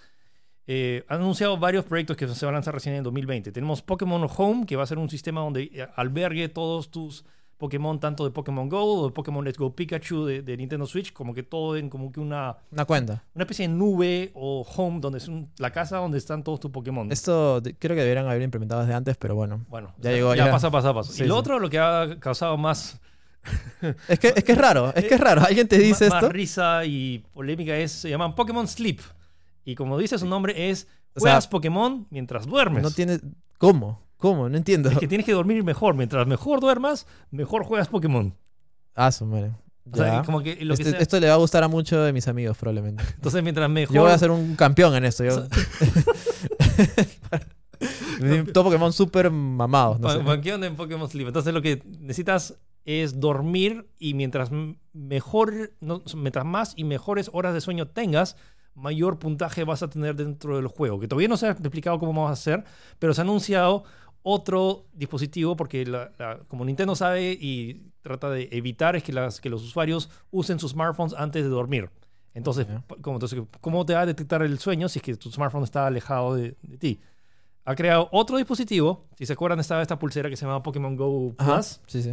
[0.67, 3.51] eh, han anunciado varios proyectos que se van a lanzar recién en 2020.
[3.53, 7.25] Tenemos Pokémon Home, que va a ser un sistema donde eh, albergue todos tus
[7.59, 11.13] Pokémon, tanto de Pokémon Go o de Pokémon Let's Go Pikachu de, de Nintendo Switch,
[11.13, 13.23] como que todo en como que una, Una cuenta.
[13.37, 16.73] una especie de nube o home, donde es un- la casa donde están todos tus
[16.73, 17.13] Pokémon.
[17.13, 19.65] Esto creo que deberían haber implementado desde antes, pero bueno.
[19.69, 20.51] bueno, Ya o sea, llegó, ya ya.
[20.51, 21.13] pasa, pasa, pasa.
[21.13, 21.39] Sí, y lo sí.
[21.41, 23.01] otro, lo que ha causado más
[24.09, 25.43] Es que, es que es raro, es que es raro.
[25.47, 26.17] ¿Alguien te dice esto?
[26.21, 29.01] Más risa y polémica es, se llaman Pokémon Sleep.
[29.65, 30.87] Y como dice su nombre, es
[31.17, 32.83] O juegas sea, Pokémon mientras duermes.
[32.83, 32.91] No.
[33.59, 34.01] ¿Cómo?
[34.17, 34.49] ¿Cómo?
[34.49, 34.89] No entiendo.
[34.91, 35.95] Es que tienes que dormir mejor.
[35.95, 38.35] Mientras mejor duermas, mejor juegas Pokémon.
[38.95, 39.53] Ah, su madre.
[39.91, 40.23] O sea, Ya.
[40.23, 42.57] como que lo que sea- Esto le va a gustar a muchos de mis amigos,
[42.57, 43.03] probablemente.
[43.17, 43.95] Entonces, mientras mejor.
[43.97, 45.25] Yo voy a ser un campeón en esto.
[45.25, 45.45] Yo...
[48.53, 49.99] Todo Pokémon súper mamados.
[49.99, 50.19] No Pa- sé.
[50.23, 51.27] banqueando en Pokémon Sleep.
[51.27, 52.55] Entonces, lo que necesitas
[52.85, 54.51] es dormir y mientras
[54.93, 58.37] mejor, no, mientras más y mejores horas de sueño tengas,
[58.75, 60.99] mayor puntaje vas a tener dentro del juego.
[61.01, 62.65] Que todavía no se ha explicado cómo vamos a hacer,
[62.99, 63.85] pero se ha anunciado
[64.23, 69.41] otro dispositivo porque la- la- como Nintendo sabe y trata de evitar es que, las,
[69.41, 71.91] que los usuarios usen sus smartphones antes de dormir.
[72.35, 72.67] Entonces,
[73.03, 75.87] ¿cómo, entonces, ¿cómo te va a detectar el sueño si es que tu smartphone está
[75.87, 77.01] alejado de, de ti?
[77.65, 79.07] Ha creado otro dispositivo.
[79.19, 81.81] Si se acuerdan, estaba esta pulsera que se llama Pokémon Go Ajá, Plus.
[81.87, 82.11] Sí, sí.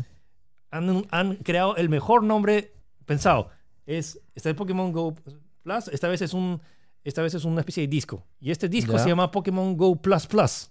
[0.71, 2.73] Han, han creado el mejor nombre
[3.05, 3.49] pensado.
[3.85, 5.15] Es, está el Pokémon Go
[5.75, 5.87] Plus.
[5.93, 6.59] Esta vez es un
[7.03, 8.25] esta vez es una especie de disco.
[8.39, 8.99] Y este disco Ya.
[8.99, 10.69] se llama Pokémon Go Plus Plus.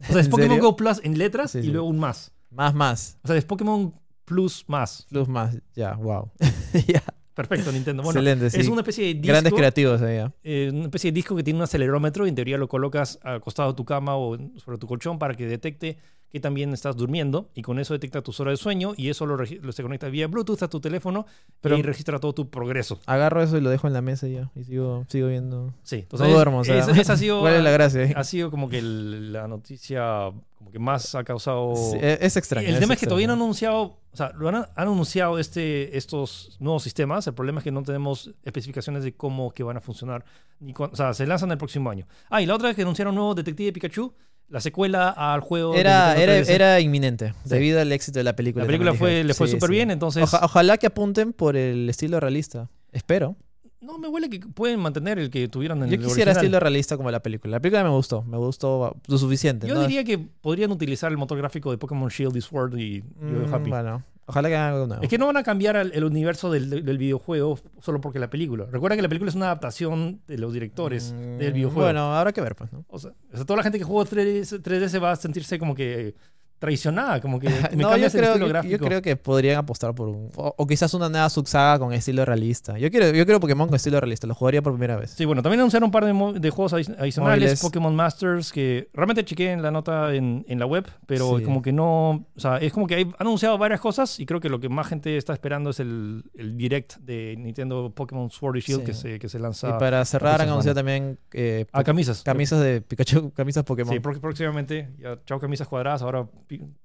[0.00, 0.64] O sea, es ¿En Pokémon serio?
[0.70, 1.68] Go Plus en letras Sí, y sí.
[1.70, 2.32] luego un más.
[2.50, 3.18] Más, más.
[3.22, 5.06] O sea, es Pokémon Plus más.
[5.10, 5.58] Plus más.
[5.74, 6.30] Ya, wow.
[6.88, 7.02] ya.
[7.34, 8.02] Perfecto, Nintendo.
[8.02, 8.60] Bueno, Excelente, sí.
[8.60, 9.28] es una especie de disco.
[9.28, 10.32] Grandes creativos ahí, ya.
[10.42, 13.40] eh, una especie de disco que tiene un acelerómetro y en teoría lo colocas al
[13.40, 15.98] costado de tu cama o sobre tu colchón para que detecte
[16.30, 19.36] que también estás durmiendo y con eso detecta tus horas de sueño y eso lo,
[19.36, 21.26] lo se conecta vía Bluetooth a tu teléfono
[21.60, 23.00] Pero- y registra todo tu progreso.
[23.06, 24.50] Agarro eso y lo dejo en la mesa y ya.
[24.54, 25.74] Y sigo, sigo viendo.
[25.82, 28.02] Sí, No entonces duermo, o sea, esa- esa ha sido, ¿Cuál es la gracia?
[28.02, 28.12] ahí?
[28.14, 31.74] ha sido como que el- la noticia como que más ha causado...
[31.74, 32.68] Sí, e- es extraño.
[32.68, 33.08] el tema es que extraño.
[33.08, 33.80] todavía no han anunciado,
[34.12, 37.26] o sea, lo han, han anunciado este, estos nuevos sistemas.
[37.26, 40.24] El problema es que no tenemos especificaciones de cómo que van a funcionar.
[40.60, 42.06] Ni o sea, se lanzan el próximo año.
[42.28, 44.12] Ah, y la otra es que anunciaron un nuevo Detective Pikachu,
[44.50, 45.74] la secuela al juego.
[45.74, 46.48] Era, era, 3DS.
[46.50, 48.64] era inminente, debido al éxito de la película.
[48.64, 49.72] la película fue, le fue súper sí.
[49.76, 52.68] bien, entonces Oja- ojalá que apunten por el estilo realista.
[52.92, 53.36] Espero.
[53.80, 56.44] no me huele que pueden mantener el que tuvieron en Yo el quisiera original.
[56.44, 57.52] estilo realista como la película.
[57.52, 59.66] La película me gustó, me gustó lo suficiente.
[59.66, 59.80] Yo ¿no?
[59.82, 63.70] diría que podrían utilizar el motor gráfico de Pokémon Shield y Sword y, Mm, Happy.
[63.70, 65.02] Bueno, ojalá que hagan algo nuevo.
[65.02, 68.30] Es que no van a cambiar el, el universo del, del videojuego solo porque la
[68.30, 68.66] película.
[68.70, 71.82] Recuerda que la película es una adaptación de los directores Mm, del videojuego.
[71.86, 72.84] Bueno, habrá que ver, pues, ¿no?
[72.88, 75.74] O sea, o sea, toda la gente que juega 3DS, 3DS va a sentirse como
[75.74, 76.14] que
[76.60, 80.30] traicionada, como que me No, yo creo, yo, creo que podrían apostar por un...
[80.36, 82.78] O, o quizás una nueva subsaga con estilo realista.
[82.78, 84.26] Yo quiero, yo quiero Pokémon con estilo realista.
[84.28, 85.10] Lo jugaría por primera vez.
[85.10, 87.60] Sí, bueno, también anunciaron un par de, juegos adi- adicionales, Móviles.
[87.62, 91.44] Pokémon Masters, que realmente chequé en la nota en, en la web, pero Sí.
[91.44, 94.38] como que no, o sea, es como que hay- han anunciado varias cosas y creo
[94.40, 98.56] que lo que más gente está esperando es el, el direct de Nintendo Pokémon Sword
[98.56, 98.86] y Shield Sí.
[98.86, 102.22] que, se, que se y lanza para cerrar, han anunciado también eh, a camisas.
[102.22, 103.94] camisas de Pikachu, camisas Pokémon.
[103.94, 106.26] Sí, pró- próximamente, ya, chao camisas cuadradas, ahora...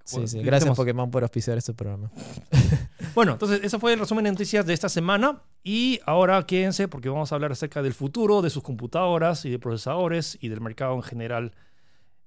[0.03, 0.41] Sí, sí.
[0.41, 2.11] Gracias Pokémon por auspiciar este programa.
[3.13, 7.07] Bueno, entonces eso fue el resumen de noticias de esta semana y ahora quédense porque
[7.07, 10.95] vamos a hablar acerca del futuro de sus computadoras y de procesadores y del mercado
[10.95, 11.53] en general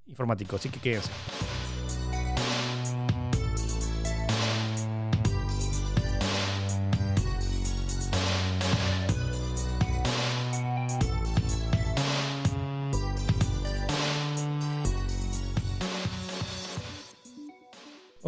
[0.07, 1.11] informático, así que quédense.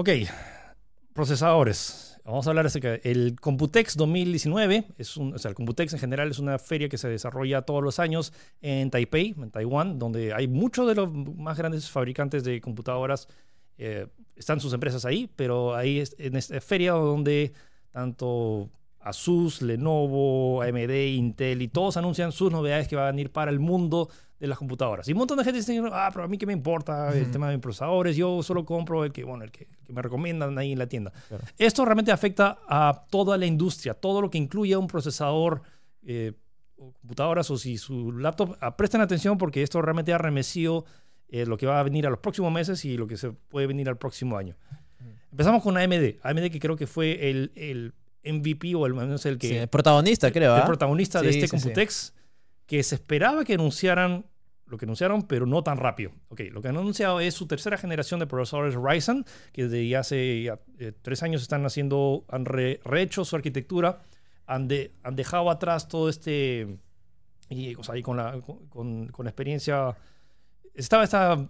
[0.00, 0.08] Ok,
[1.12, 2.18] procesadores.
[2.24, 4.86] Vamos a hablar acerca del Computex 2019.
[4.96, 7.84] Es un, o sea, el Computex en general es una feria que se desarrolla todos
[7.84, 8.32] los años
[8.62, 13.28] en Taipei, en Taiwán, donde hay muchos de los más grandes fabricantes de computadoras.
[13.76, 17.52] eh, están sus empresas ahí, pero ahí es, en esta feria donde
[17.90, 18.70] tanto
[19.00, 23.60] Asus, Lenovo, AMD, Intel y todos anuncian sus novedades que van a venir para el
[23.60, 24.08] mundo
[24.40, 25.06] de las computadoras.
[25.06, 27.48] Y un montón de gente dice, ah, pero a mí qué me importa el tema
[27.48, 30.56] de mis procesadores, yo solo compro el que, bueno, el que, el que me recomiendan
[30.58, 31.12] ahí en la tienda.
[31.28, 31.44] Claro.
[31.58, 35.60] Esto realmente afecta a toda la industria, todo lo que incluye un procesador,
[36.02, 36.32] eh,
[36.76, 40.86] o computadoras o si su laptop, ah, presten atención porque esto realmente ha remecido
[41.28, 43.66] eh, lo que va a venir a los próximos meses y lo que se puede
[43.66, 44.56] venir al próximo año.
[45.30, 49.28] Empezamos con AMD, AMD que creo que fue el, el MVP o el, no sé,
[49.28, 50.56] el que Sí, el protagonista, creo.
[50.56, 50.66] el ¿ah?
[50.66, 51.50] protagonista de este sí.
[51.50, 52.14] Computex,
[52.66, 54.26] que se esperaba que anunciaran
[54.70, 56.12] lo que anunciaron, pero no tan rápido.
[56.28, 60.00] Ok, lo que han anunciado es su tercera generación de procesadores Ryzen, que desde ya
[60.00, 64.02] hace ya, eh, tres años están haciendo, han re- rehecho su arquitectura,
[64.46, 66.78] han, de- han dejado atrás todo este,
[67.48, 69.96] y, o sea, y con, la, con, con- con experiencia,
[70.74, 71.48] estaba esta...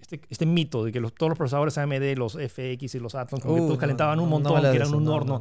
[0.00, 3.38] Este, este mito de que los- todos los procesadores AMD, los FX y los Atom,
[3.38, 5.04] como que Uh, todos no, calentaban no, un no montón, habla que de eran un
[5.04, 5.40] no, horno.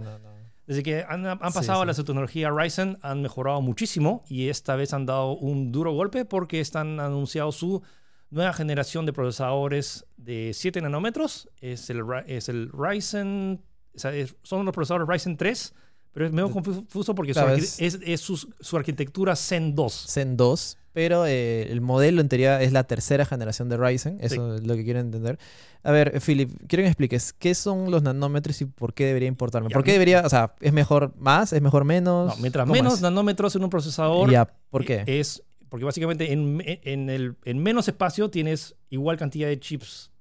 [0.71, 1.99] Desde que han, han Sí, pasado a sí.
[1.99, 6.61] la tecnología Ryzen, han mejorado muchísimo y esta vez han dado un duro golpe porque
[6.61, 7.81] están anunciado su
[8.29, 11.49] nueva generación de procesadores de 7 nanómetros.
[11.59, 13.61] Es el, es el Ryzen,
[13.93, 15.73] o sea, es- son los procesadores Ryzen 3,
[16.13, 20.05] pero es medio confuso porque Claro, es- es, es su, su arquitectura Zen 2.
[20.09, 24.55] Zen 2, pero eh, el modelo en teoría es la tercera generación de Ryzen, eso
[24.55, 25.39] es lo que quieren entender.
[25.83, 29.27] A ver, Philip, quiero que me expliques, ¿qué son los nanómetros y por qué debería
[29.29, 29.69] importarme?
[29.69, 32.35] Ya, ¿Por qué debería, o sea, es mejor más, es mejor menos?
[32.35, 33.01] No, mientras ¿Cómo menos es?
[33.01, 35.03] nanómetros en un procesador, Ya, ¿por qué?
[35.07, 40.11] eh, es porque básicamente en, en, el, en menos espacio tienes igual cantidad de chips.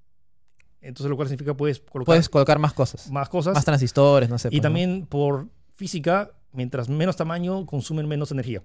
[0.81, 3.55] Entonces lo cual significa puedes colocar Puedes colocar más cosas, más cosas.
[3.55, 4.49] más transistores, no sé.
[4.49, 4.63] y pues, ¿no?
[4.63, 5.49] también por
[5.81, 8.63] física, mientras menos tamaño, consumen menos energía.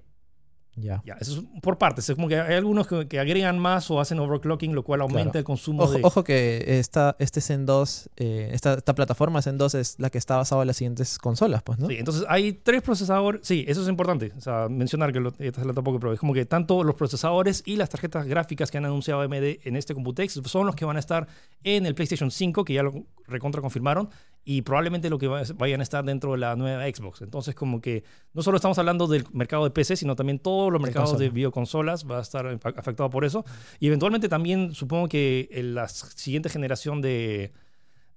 [0.78, 1.02] Ya.
[1.06, 2.10] Ya, eso es por partes.
[2.10, 5.24] Es como que hay algunos que, que agregan más o hacen overclocking, lo cual aumenta
[5.32, 5.40] Claro.
[5.40, 6.02] el consumo Ojo, de...
[6.04, 10.18] ojo que esta, este Zen 2, eh, esta, esta plataforma Zen 2 es la que
[10.18, 11.88] está basada en las siguientes consolas, pues, ¿no?
[11.88, 13.40] Sí, entonces hay tres procesadores.
[13.48, 14.34] Sí, eso es importante.
[14.38, 16.96] O sea, mencionar que lo, esta es la tampoco, pero es como que tanto los
[16.96, 20.84] procesadores y las tarjetas gráficas que han anunciado AMD en este Computex son los que
[20.84, 21.26] van a estar
[21.64, 24.10] en el PlayStation 5, que ya lo recontra confirmaron,
[24.48, 27.22] y probablemente lo que va- vayan a estar dentro de la nueva Xbox.
[27.24, 30.80] Entonces, como que no solo estamos hablando del mercado de PC, sino también todos los
[30.82, 31.34] mercados de consola.
[31.34, 32.46] videoconsolas va a estar
[32.78, 33.44] afectado por eso.
[33.80, 37.54] Y eventualmente también supongo que en la siguiente generación de,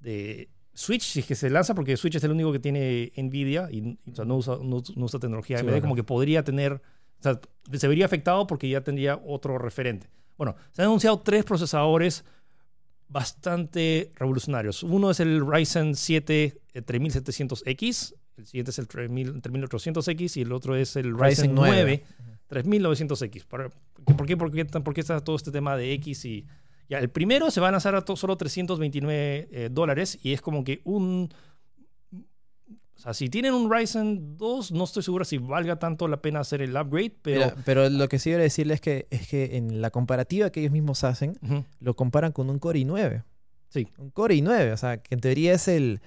[0.01, 3.69] de Switch, si es que se lanza, porque Switch es el único que tiene Nvidia
[3.71, 5.83] y o sea, no, usa, no, no usa tecnología Sí, AMD, bueno.
[5.83, 7.41] como que podría tener, o sea,
[7.73, 10.09] se vería afectado porque ya tendría otro referente.
[10.37, 12.25] Bueno, se han anunciado tres procesadores
[13.09, 14.83] bastante revolucionarios.
[14.83, 20.53] Uno es el Ryzen 7 eh, 3700X, el siguiente es el 3000 3800X y el
[20.53, 22.05] otro es el Ryzen, Ryzen 9
[22.51, 22.79] 9.
[22.79, 23.45] 3900X.
[23.45, 23.73] ¿Por
[24.17, 26.25] por qué, por, qué, por qué está todo este tema de X?
[26.25, 26.47] y
[26.89, 30.65] ya El primero se va a lanzar a solo 329 eh, dólares y es como
[30.65, 31.29] que un...
[32.99, 36.41] O sea, si tienen un Ryzen 2, no estoy seguro si valga tanto la pena
[36.41, 37.41] hacer el upgrade, pero...
[37.45, 40.61] Mira, pero lo que sí quiero decirles es que, es que en la comparativa que
[40.61, 41.39] ellos mismos hacen,
[41.79, 43.23] lo comparan con un Core i9.
[43.69, 43.87] Sí.
[43.99, 46.01] Un Core i9, o sea, que en teoría es el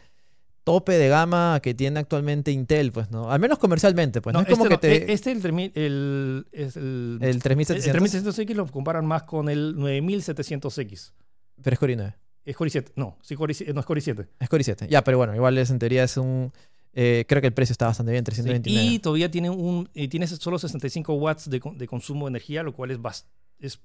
[0.66, 3.32] tope de gama que tiene actualmente Intel, pues, ¿no?
[3.32, 4.34] Al menos comercialmente, pues.
[4.34, 5.12] No, no, es como este, que no, te...
[5.12, 9.48] e- este el, 3000 el, es el, el el 3700, 3700X lo comparan más con
[9.48, 11.14] el 9700X.
[11.62, 12.16] pero es Core i9.
[12.44, 12.92] Es Core i7.
[12.96, 14.28] No, sí, Core i7, no es Core i7.
[14.40, 14.88] Es Core i7.
[14.88, 16.52] Ya, pero bueno, igual es en teoría es un...
[16.94, 18.86] eh, creo que el precio está bastante bien, Sí, 329.
[18.96, 22.74] y todavía tiene un y tiene solo 65 watts de, de consumo de energía, lo
[22.74, 23.26] cual es, bas-
[23.60, 23.78] es,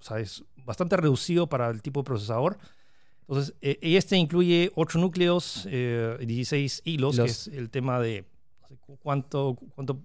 [0.00, 2.58] o sea, es bastante reducido para el tipo de procesador.
[3.26, 7.48] Entonces, eh, este incluye 8 núcleos, eh, 16 hilos, que Hilos.
[7.48, 8.24] es el tema de
[8.62, 10.02] no sé cu- cuánto, cuánto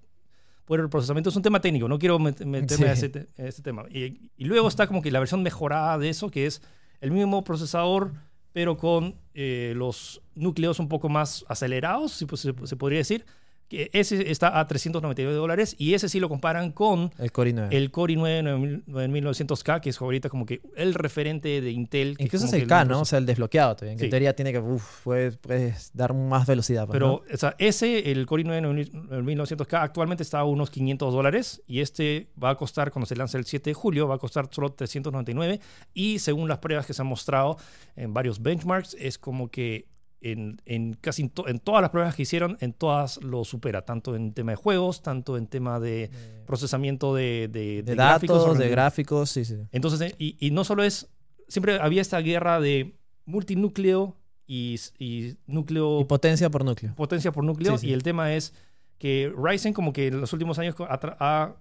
[0.66, 1.30] poder el procesamiento.
[1.30, 3.06] Es un tema técnico, no quiero met- meterme a, Sí.
[3.06, 3.84] ese, te- a ese tema.
[3.90, 6.62] Y, y luego está como que la versión mejorada de eso, que es
[7.02, 8.14] el mismo procesador,
[8.54, 13.26] pero con eh, los núcleos un poco más acelerados, si pues, se, se podría decir.
[13.68, 17.68] Que ese está a 399 dólares y ese sí lo comparan con El Core i9.
[17.70, 22.18] el Core i9 9900K, que es ahorita como que el referente de Intel.
[22.18, 23.02] que Incluso es que el K, el- ¿no?
[23.02, 23.94] O sea, el desbloqueado todavía.
[23.96, 24.06] Que Sí.
[24.06, 26.88] en teoría tiene que, uf, puedes, puedes dar más velocidad.
[26.88, 27.34] pues, Pero ¿no?
[27.34, 32.30] o sea, ese, el Core i9 9900K, actualmente está a unos 500 dólares y este
[32.42, 35.60] va a costar, cuando se lance el 7 de julio, va a costar solo 399
[35.94, 37.58] y según las pruebas que se han mostrado
[37.96, 39.86] en varios benchmarks, es como que
[40.22, 43.84] en, en casi en, to- en todas las pruebas que hicieron, en todas lo supera,
[43.86, 46.10] tanto en tema de juegos, tanto en tema de
[46.46, 49.56] procesamiento de, de, de, gráficos, datos, de gráficos, sí, sí.
[49.72, 51.10] Entonces, eh, y, y no solo es,
[51.48, 52.96] siempre había esta guerra de
[53.26, 56.94] multinúcleo y, y núcleo Y potencia por núcleo.
[56.96, 57.78] potencia por núcleo.
[57.78, 57.88] Sí, sí.
[57.90, 58.54] Y el tema es
[58.98, 61.56] que Ryzen como que en los últimos años ha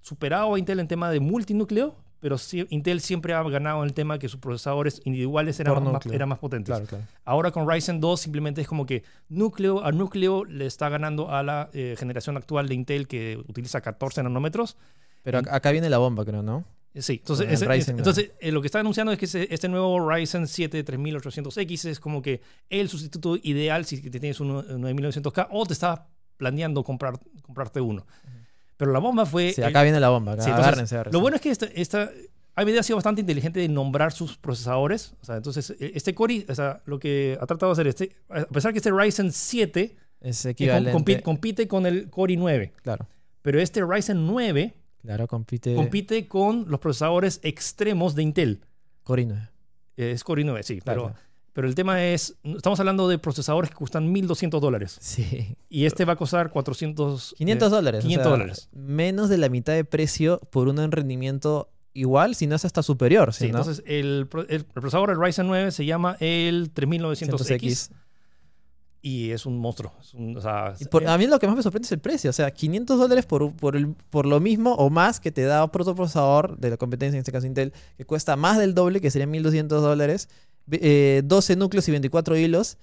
[0.00, 2.36] superado a Intel en tema de multinúcleo, pero
[2.70, 6.14] Intel siempre ha ganado en el tema que sus procesadores individuales eran, Por más, núcleo.
[6.14, 6.72] eran más potentes.
[6.72, 7.04] Claro, claro.
[7.22, 11.42] Ahora con Ryzen 2 simplemente es como que núcleo a núcleo le está ganando a
[11.42, 14.78] la eh, generación actual de Intel que utiliza 14 nanómetros.
[15.22, 16.64] Pero ac- acá viene la bomba, creo, ¿no?
[16.94, 17.98] Eh, Sí, entonces, Ryzen
[18.40, 22.22] eh, lo que está anunciando es que ese- este nuevo Ryzen 7 3800X es como
[22.22, 24.48] que el sustituto ideal si te tienes un
[24.80, 26.00] 9900K o te estás
[26.38, 28.06] planeando comprar, comprarte uno.
[28.76, 29.52] Pero la bomba fue...
[29.52, 30.32] Sí, el- acá viene la bomba.
[30.32, 30.42] Acá.
[30.42, 31.14] Sí, entonces, agárrense, agárrense.
[31.16, 32.10] Lo bueno es que esta, esta
[32.56, 35.14] AMD ha sido bastante inteligente de nombrar sus procesadores.
[35.20, 38.16] O sea, entonces, e- este Core, o sea, lo que ha tratado de hacer este,
[38.28, 40.92] a pesar que este Ryzen 7 Es que com- equivalente.
[40.92, 43.06] compite, compite con el Core i9, Claro,
[43.42, 45.74] pero este Ryzen 9 claro, compite.
[45.74, 48.60] compite con los procesadores extremos de Intel.
[49.02, 49.48] Core i9.
[49.96, 51.24] Eh, Es Core i9, sí, Claro, pero.
[51.54, 55.56] Pero el tema es, estamos hablando de procesadores que cuestan 1.200 dólares Sí.
[55.70, 57.34] y este va a costar 400...
[57.38, 58.00] 500 eh, dólares.
[58.00, 58.68] o 500 sea, dólares.
[58.72, 63.32] Menos de la mitad de precio por un rendimiento igual, si no es hasta superior.
[63.32, 67.90] Sí, entonces el, pro- el procesador del Ryzen 9 se llama el 3900X 100X.
[69.00, 69.92] y es un monstruo.
[70.00, 71.92] Es un- o sea, Y por- eh, a mí lo que más me sorprende es
[71.92, 72.30] el precio.
[72.30, 75.62] O sea, 500 dólares por, por, el- por lo mismo o más que te da
[75.62, 79.10] otro procesador de la competencia, en este caso Intel, que cuesta más del doble, que
[79.10, 80.28] serían 1200 dólares,
[80.70, 82.76] eh, 12 núcleos y 24 hilos.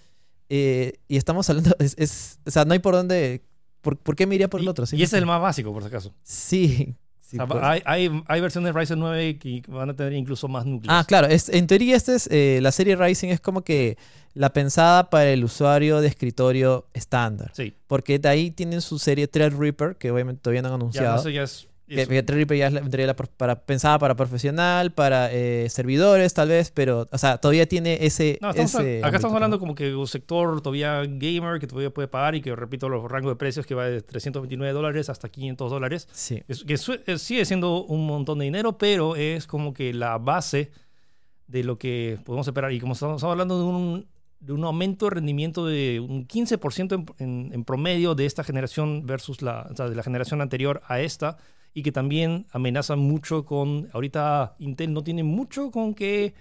[0.49, 3.41] eh, y estamos hablando, es, es- o sea, no hay por dónde.
[3.81, 4.85] ¿Por, por qué me iría por el y, otro?
[4.85, 6.13] Sí, y ese es el más básico, por si acaso.
[6.23, 6.95] Sí.
[7.19, 10.47] sí, O sea, hay, hay, hay versiones de Ryzen 9 que van a tener incluso
[10.47, 10.93] más núcleos.
[10.95, 11.27] Ah, claro.
[11.27, 13.97] Es, en teoría, este es, eh, la serie Ryzen es como que
[14.35, 17.51] la pensada para el usuario de escritorio estándar.
[17.55, 21.15] Sí, Porque de ahí tienen su serie Threadripper, que obviamente todavía no han ya anunciado.
[21.15, 21.67] no sé, ya es...
[21.95, 22.07] Que, es-
[22.47, 27.17] que ya es la, para, pensada para profesional, para eh, servidores tal vez, pero, o
[27.17, 28.37] sea, todavía tiene ese...
[28.41, 29.37] no, estamos- ese acá ámbito, estamos ¿no?
[29.37, 33.09] hablando como que un sector todavía gamer que todavía puede pagar y que, repito, los
[33.11, 36.07] rangos de precios que va de 329 dólares hasta 500 dólares.
[36.11, 36.41] Sí.
[36.47, 40.17] Es- que su- eh, sigue siendo un montón de dinero, pero es como que la
[40.17, 40.71] base
[41.47, 42.71] de lo que podemos esperar.
[42.71, 44.07] Y como estamos, estamos hablando de un,
[44.39, 49.05] de un aumento de rendimiento de un 15% en, en- en promedio de esta generación
[49.05, 51.37] versus la, o sea, de la generación anterior a esta,
[51.73, 56.33] y que también amenaza mucho con, ahorita Intel no tiene mucho con que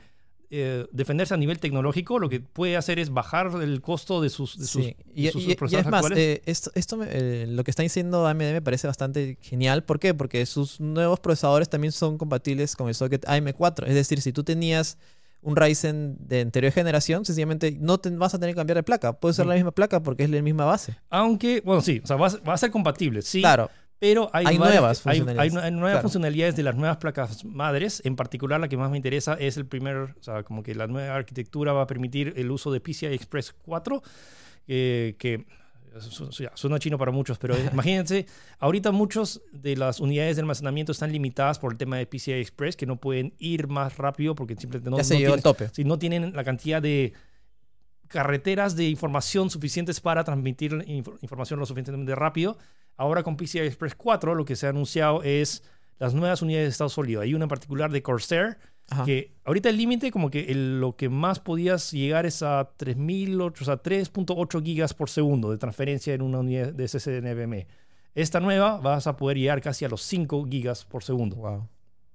[0.53, 4.59] eh, defenderse a nivel tecnológico, lo que puede hacer es bajar el costo de sus,
[4.59, 4.97] de sus, Sí.
[5.07, 6.19] de Y, sus y- y procesadores es más, actuales.
[6.19, 9.85] eh, esto, esto me- eh, lo que está diciendo AMD me parece bastante genial.
[9.85, 10.13] ¿Por qué?
[10.13, 13.87] Porque sus nuevos procesadores también son compatibles con el socket AM4.
[13.87, 14.99] Es decir, si tú tenías
[15.41, 19.13] un Ryzen de anterior generación, sencillamente no te vas a tener que cambiar de placa.
[19.13, 20.97] Puede ser la misma placa porque es la misma base.
[21.11, 23.41] Aunque, bueno, sí, o sea, va, a- va a ser compatible, sí.
[23.41, 23.71] Claro,
[24.01, 25.55] Pero hay, Hay varias- nuevas funcionalidades.
[25.57, 26.03] Hay, hay nuevas Claro.
[26.03, 28.01] funcionalidades de las nuevas placas madres.
[28.05, 30.87] En particular, la que más me interesa es el primer, o sea, como que la
[30.87, 34.03] nueva arquitectura va a permitir el uso de PCI Express 4,
[34.69, 35.45] eh, que
[36.55, 38.25] suena chino para muchos, pero imagínense,
[38.59, 42.77] ahorita muchos de las unidades de almacenamiento están limitadas por el tema de PCI Express,
[42.77, 45.69] que no pueden ir más rápido porque simplemente no, ya se no llegó tienen- tope.
[45.73, 47.13] si no tienen la cantidad de
[48.09, 52.57] carreteras de información suficientes para transmitir inf- información lo suficientemente rápido.
[53.01, 55.63] Ahora con PCI Express 4 lo que se ha anunciado es
[55.99, 57.23] las nuevas unidades de estado sólido.
[57.23, 58.59] Hay una en particular de Corsair
[58.91, 59.05] Ajá.
[59.07, 63.65] que ahorita el límite como que el- lo que más podías llegar es a 3008,
[63.65, 67.67] o sea, 3.8 gigas por segundo de transferencia en una unidad de SSD NVMe.
[68.15, 71.37] Esta nueva vas a poder llegar casi a los 5 gigas por segundo.
[71.37, 71.69] Wow.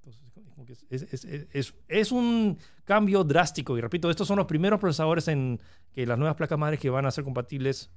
[0.04, 3.78] Entonces, como que es, es- es- es- es un cambio drástico.
[3.78, 5.60] Y repito, estos son los primeros procesadores en
[5.94, 7.90] que las nuevas placas madres que van a ser compatibles,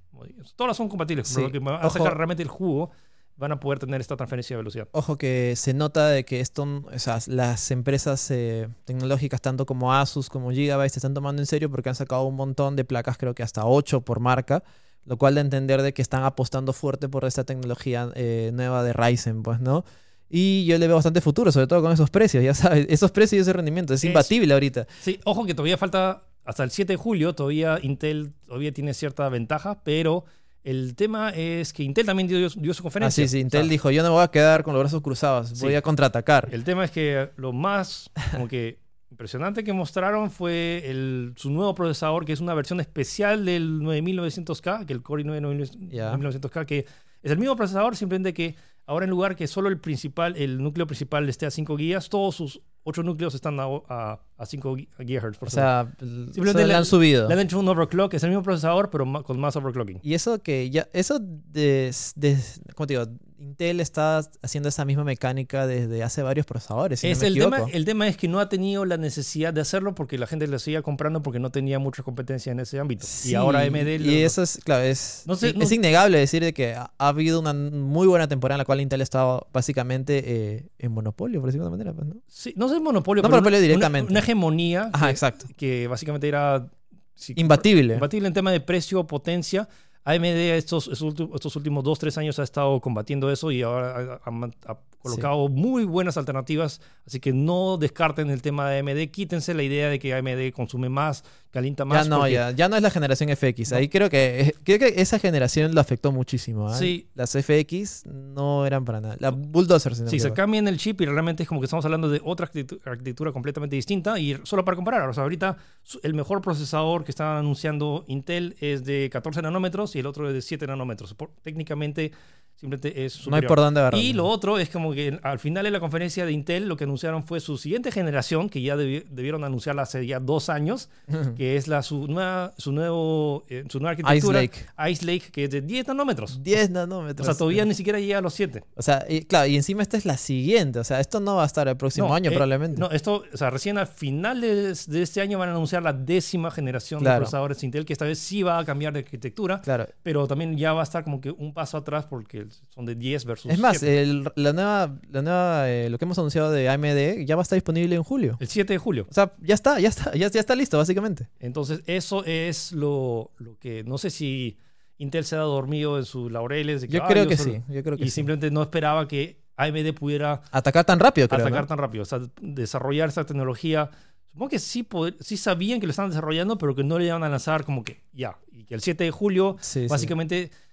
[0.57, 1.53] todas son compatibles, pero Sí.
[1.53, 2.91] lo que van a sacar realmente el jugo
[3.37, 4.89] van a poder tener esta transferencia de velocidad.
[4.91, 9.95] Ojo que se nota de que esto, o sea, las empresas eh, tecnológicas, tanto como
[9.95, 13.17] Asus como Gigabyte, se están tomando en serio porque han sacado un montón de placas,
[13.17, 14.65] creo que hasta 8 por marca,
[15.05, 18.83] lo cual da a entender de que están apostando fuerte por esta tecnología eh, nueva
[18.83, 19.85] de Ryzen, pues, ¿no?
[20.31, 23.39] Y yo le veo bastante futuro, sobre todo con esos precios, ya sabes, esos precios
[23.39, 24.87] y ese rendimiento, es Es- imbatible ahorita.
[25.01, 29.29] Sí, ojo que todavía falta hasta el 7 de julio, todavía Intel todavía tiene cierta
[29.29, 30.25] ventaja, pero
[30.65, 33.25] el tema es que Intel también dio, dio su Ah, conferencia.
[33.25, 35.01] sí, sí, O Intel sea, dijo, yo no me voy a quedar con los brazos
[35.03, 36.49] cruzados, voy a contraatacar.
[36.53, 38.79] El tema es que lo más como que
[39.11, 44.85] impresionante que mostraron fue el, su nuevo procesador, que es una versión especial del 9900K,
[44.85, 46.13] que el Core i9 Ya.
[46.15, 46.87] 9900K, que
[47.23, 48.55] es el mismo procesador, simplemente que
[48.89, 52.35] ahora en lugar que solo el principal, el núcleo principal esté a 5 guías, todos
[52.35, 56.75] sus 8 núcleos están a, a, a 5 GHz por O sea, Simplemente solo le
[56.75, 57.29] han subido.
[57.29, 60.01] Le han hecho un overclock, es el mismo procesador, pero ma- con más overclocking.
[60.03, 62.39] Y eso que ya, eso de, de-
[62.75, 63.07] ¿cómo te digo?
[63.41, 66.99] Intel está haciendo esa misma mecánica desde hace varios procesadores.
[66.99, 69.55] Si no Es me el, tema, el tema es que no ha tenido la necesidad
[69.55, 72.81] de hacerlo porque la gente lo seguía comprando porque no tenía mucha competencia en ese
[72.81, 73.07] ámbito.
[73.07, 73.77] Sí, y ahora AMD...
[74.01, 76.91] lo- Y eso es, claro, es, No sé, es no- innegable decir de que ha,
[76.99, 80.23] ha habido una muy buena temporada en la cual Intel estaba básicamente
[80.57, 81.97] eh, en monopolio, por decirlo de alguna manera.
[81.97, 82.21] pues, ¿no?
[82.27, 84.11] Sí, no es monopolio, No pero monopolio una- directamente.
[84.13, 85.47] Una, hegemonía Ajá, que, exacto.
[85.57, 86.67] que básicamente era
[87.15, 87.95] sí, Imbatible.
[87.95, 89.69] imbatible en tema de precio, potencia.
[90.05, 90.25] AMD
[90.57, 94.79] estos, estos últimos dos, tres años ha estado combatiendo eso y ahora ha, ha- ha
[95.01, 96.81] colocado muy buenas alternativas.
[97.07, 99.11] Así que no descarten el tema de AMD.
[99.11, 102.05] Quítense la idea de que AMD consume más, calienta más.
[102.05, 103.73] Ya no, porque- ya, ya no es la generación FX.
[103.73, 103.79] No.
[103.79, 106.69] Ahí creo que, eh, creo que esa generación lo afectó muchísimo.
[106.69, 106.75] ¿ah?
[106.79, 107.09] Sí.
[107.15, 109.17] Las FX no eran para nada.
[109.19, 111.85] La Bulldozer, si no Si se cambian el chip y realmente es como que estamos
[111.85, 115.57] hablando de otra arquitectu- arquitectura completamente distinta y solo para comparar, o sea, ahorita
[116.03, 120.35] el mejor procesador que está anunciando Intel es de 14 nanómetros y el otro es
[120.35, 121.15] de 7 nanómetros.
[121.15, 122.13] Por- técnicamente
[122.59, 124.01] simplemente es No hay por dónde agarrar.
[124.01, 126.85] Y lo otro es como que al final de la conferencia de Intel lo que
[126.85, 130.91] anunciaron fue su siguiente generación, que ya debi- debieron anunciarla hace ya dos años,
[131.37, 134.43] que es la su nueva, su nuevo, eh, su nueva arquitectura.
[134.43, 134.91] Ice Lake.
[134.93, 136.43] Ice Lake, que es de 10 nanómetros.
[136.43, 137.27] 10 O nanómetros.
[137.27, 138.65] sea, todavía ni siquiera llega a los 7.
[138.75, 140.79] O sea, y, claro, y encima esta es la siguiente.
[140.81, 142.81] O sea, esto no va a estar el próximo No, año eh, probablemente.
[142.81, 146.51] No, esto, o sea, recién a finales de este año van a anunciar la décima
[146.51, 147.15] generación Claro.
[147.15, 149.87] de procesadores Intel, que esta vez sí va a cambiar de arquitectura, Claro.
[150.03, 153.25] pero también ya va a estar como que un paso atrás porque son de 10
[153.25, 154.03] versus Es más, 7.
[154.03, 157.45] el- la nueva, la nueva eh, lo que hemos anunciado de AMD ya va a
[157.45, 158.37] estar disponible en julio.
[158.41, 159.07] el 7 de julio.
[159.11, 161.29] O sea, ya está, ya está, ya, ya está listo, básicamente.
[161.41, 164.59] Entonces, eso es lo, lo que no sé si
[164.99, 166.81] Intel se ha dormido en sus laureles.
[166.83, 167.53] de Yo "Ah, creo que solo-".
[167.55, 168.11] sí, yo creo que Y sí.
[168.17, 171.41] simplemente no esperaba que AMD pudiera Atacar tan rápido, creo.
[171.41, 171.67] atacar ¿no?
[171.69, 172.03] tan rápido.
[172.03, 173.91] O sea, desarrollar esa tecnología.
[174.33, 177.25] Supongo que sí, poder- sí sabían que lo estaban desarrollando, pero que no le iban
[177.25, 178.39] a lanzar como que ya.
[178.53, 179.89] Y que el 7 de julio, Sí, sí.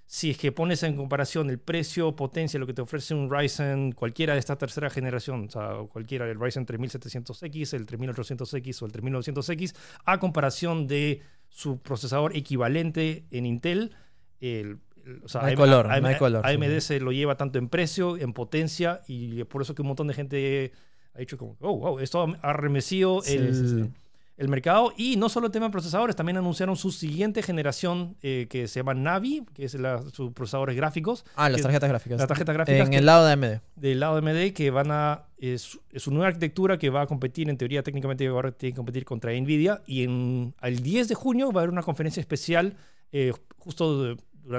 [0.07, 3.91] Si es que pones en comparación el precio, potencia, lo que te ofrece un Ryzen,
[3.91, 8.91] cualquiera de esta tercera generación, o sea, cualquiera, el Ryzen 3700X, el 3800X o el
[8.91, 9.75] 3900X,
[10.05, 13.95] a comparación de su procesador equivalente en Intel,
[14.41, 14.79] el,
[15.23, 16.53] o sea, No hay AM- color, AM- no hay color, sí.
[16.53, 19.87] AMD se lo lleva tanto en precio, en potencia, y es por eso que un
[19.89, 20.71] montón de gente
[21.13, 23.91] ha dicho como, oh, wow, esto ha remecido Sí, el, sí.
[24.37, 24.91] El mercado.
[24.97, 28.79] Y no solo el tema de procesadores, también anunciaron su siguiente generación que que se
[28.81, 32.19] llama Navi, que es la, sus procesadores gráficos, Ah, las tarjetas gráficas.
[32.19, 33.61] las tarjetas gráficas En que- el lado de AMD.
[33.75, 37.07] del lado de AMD que van a es, es su nueva arquitectura que va a
[37.07, 38.25] competir en teoría técnicamente
[38.57, 41.83] tiene que competir contra Nvidia y en el 10 de junio va a haber una
[41.83, 42.75] conferencia especial
[43.11, 44.17] eh, justo de-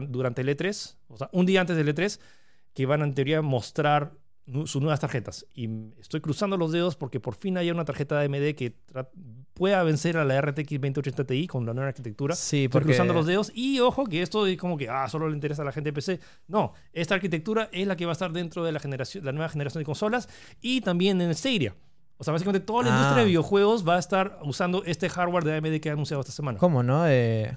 [0.09, 2.19] durante el E3 o sea un día antes del E3
[2.75, 4.13] que van a, en teoría mostrar
[4.67, 5.45] sus nuevas tarjetas.
[5.55, 5.69] Y
[5.99, 8.77] estoy cruzando los dedos porque por fin haya una tarjeta de AMD que
[9.57, 12.35] pueda vencer a la RTX 2080 Ti con la nueva arquitectura.
[12.37, 13.51] Sí, Estoy porque cruzando los dedos.
[13.55, 15.95] Y ojo, que esto es como que ah, solo le interesa a la gente de
[15.95, 16.21] PC.
[16.47, 19.49] No, esta arquitectura es la que va a estar dentro de la, generación, la nueva
[19.49, 20.29] generación de consolas
[20.61, 21.75] y también en Stadia.
[22.19, 22.97] O sea, básicamente toda la Ah.
[22.97, 26.33] industria de videojuegos va a estar usando este hardware de AMD que ha anunciado esta
[26.33, 26.59] semana.
[26.59, 27.07] ¿Cómo, no?
[27.09, 27.57] Eh,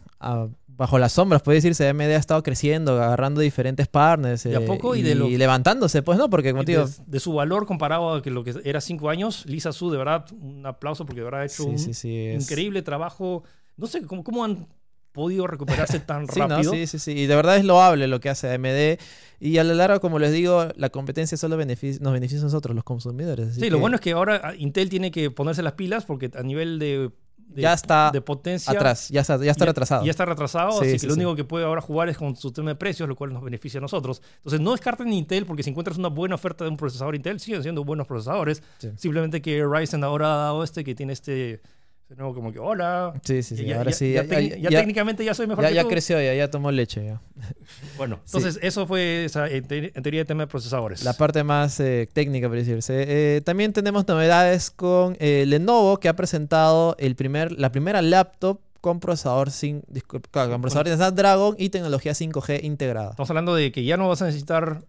[0.79, 4.43] bajo las sombras, puede decirse, AMD ha estado creciendo, agarrando diferentes partners.
[4.45, 6.29] De a eh, poco y de lo- levantándose, pues, ¿no?
[6.29, 9.09] Porque, como te digo, de, de su valor comparado a que lo que era cinco
[9.09, 11.93] años, Lisa Su, de verdad, un aplauso porque de verdad ha hecho sí, un sí,
[11.93, 13.43] sí, es- increíble trabajo.
[13.77, 14.67] No sé cómo, cómo han
[15.11, 16.47] podido recuperarse tan Sí, ¿no?
[16.47, 16.71] rápido.
[16.71, 17.11] sí, sí, sí.
[17.11, 18.99] Y de verdad es loable lo que hace AMD.
[19.41, 22.73] Y a lo largo, como les digo, la competencia solo beneficia- nos beneficia a nosotros,
[22.73, 23.49] los consumidores.
[23.49, 26.31] así Sí, lo bueno es que ahora ah, Intel tiene que ponerse las pilas porque
[26.35, 27.11] a nivel de,
[27.49, 30.05] de- Ya está de potencia atrás, ya está, ya está retrasado.
[30.05, 31.19] Ya está retrasado, Sí, así que sí, lo sí.
[31.19, 33.79] único que puede ahora jugar es con su tema de precios, lo cual nos beneficia
[33.79, 34.21] a nosotros.
[34.37, 37.61] Entonces, no descarten Intel porque si encuentras una buena oferta de un procesador Intel, siguen
[37.63, 38.63] siendo buenos procesadores.
[38.95, 41.61] Simplemente que Ryzen ahora ha dado este que tiene este,
[42.09, 43.13] este nuevo como que, hola.
[43.23, 43.65] Sí, sí, sí.
[43.65, 44.13] Ya- Ahora ya- sí.
[44.13, 45.89] Ya, Ya, ya- ya ya- técnicamente ya soy mejor ya- que ya tú.
[45.89, 47.05] creció, ya, ya tomó leche.
[47.05, 47.21] Ya.
[47.97, 48.37] Bueno, Sí.
[48.37, 51.03] entonces eso fue esa, en, te- en teoría el tema de procesadores.
[51.03, 53.05] La parte más eh, técnica, por decirse.
[53.07, 58.59] Eh, también tenemos novedades con eh, Lenovo, que ha presentado el primer, la primera laptop
[58.81, 59.83] con procesador, sin,
[60.31, 63.11] claro, con procesador de Snapdragon y tecnología 5G integrada.
[63.11, 64.83] Estamos hablando de que ya no vas a necesitar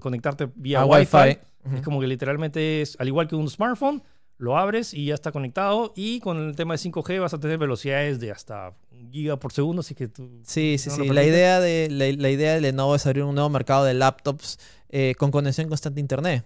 [0.00, 1.16] conectarte vía A Wi-Fi.
[1.16, 1.38] Wi-Fi.
[1.64, 1.76] Ujú.
[1.76, 4.02] Es como que literalmente es, al igual que un smartphone,
[4.42, 5.92] lo abres y ya está conectado.
[5.94, 9.52] Y con el tema de 5G vas a tener velocidades de hasta un giga por
[9.52, 10.28] segundo, así que tú...
[10.44, 11.08] Sí, sí, ¿No sí.
[11.10, 14.58] La idea, de, la, la idea de Lenovo es abrir un nuevo mercado de laptops
[14.88, 16.44] eh, con conexión constante a Internet.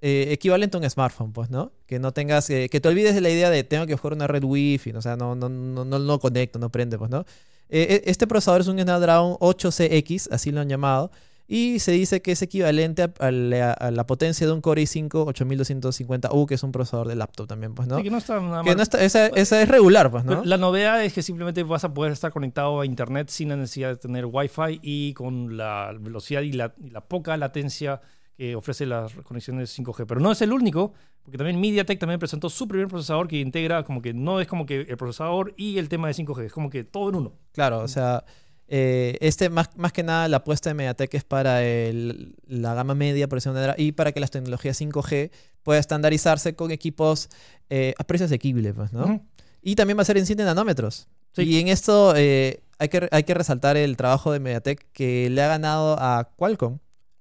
[0.00, 1.72] Eh, equivalente a un smartphone, pues, ¿no?
[1.86, 4.26] Que no tengas, eh, que te olvides de la idea de tengo que jugar una
[4.26, 7.26] red Wi-Fi, o sea, no, no, no, no, no conecto, no prende, pues, ¿no?
[7.68, 11.10] Eh, e- este procesador es un Snapdragon 8CX, así lo han llamado,
[11.50, 14.82] y se dice que es equivalente a, a la, a la potencia de un Core
[14.82, 17.94] i5 8250U, que es un procesador de laptop también, pues, ¿no?
[17.94, 20.44] Así que no está nada Que no está, esa, esa es regular, pues, ¿no?
[20.44, 23.88] La novedad es que simplemente vas a poder estar conectado a internet sin la necesidad
[23.88, 28.02] de tener Wi-Fi y con la velocidad y la, y la poca latencia
[28.36, 30.04] que ofrece las conexiones 5G.
[30.06, 30.92] Pero no es el único,
[31.22, 34.66] porque también MediaTek también presentó su primer procesador que integra como que no es como
[34.66, 37.32] que el procesador y el tema de 5G, es como que todo en uno.
[37.52, 38.24] Claro, o sea,
[38.68, 42.94] eh, este más, más que nada la apuesta de Mediatek es para el- la gama
[42.94, 45.30] media, por decirlo de una manera, y para que las tecnologías 5G
[45.62, 47.28] puedan estandarizarse con equipos
[47.70, 49.24] eh, a precio asequible, pues, ¿no?
[49.62, 51.08] Y también va a ser en 7 nanómetros.
[51.32, 51.42] Sí.
[51.42, 55.42] Y en esto eh, hay, que, hay que resaltar el trabajo de Mediatek que le
[55.42, 56.78] ha ganado a Qualcomm.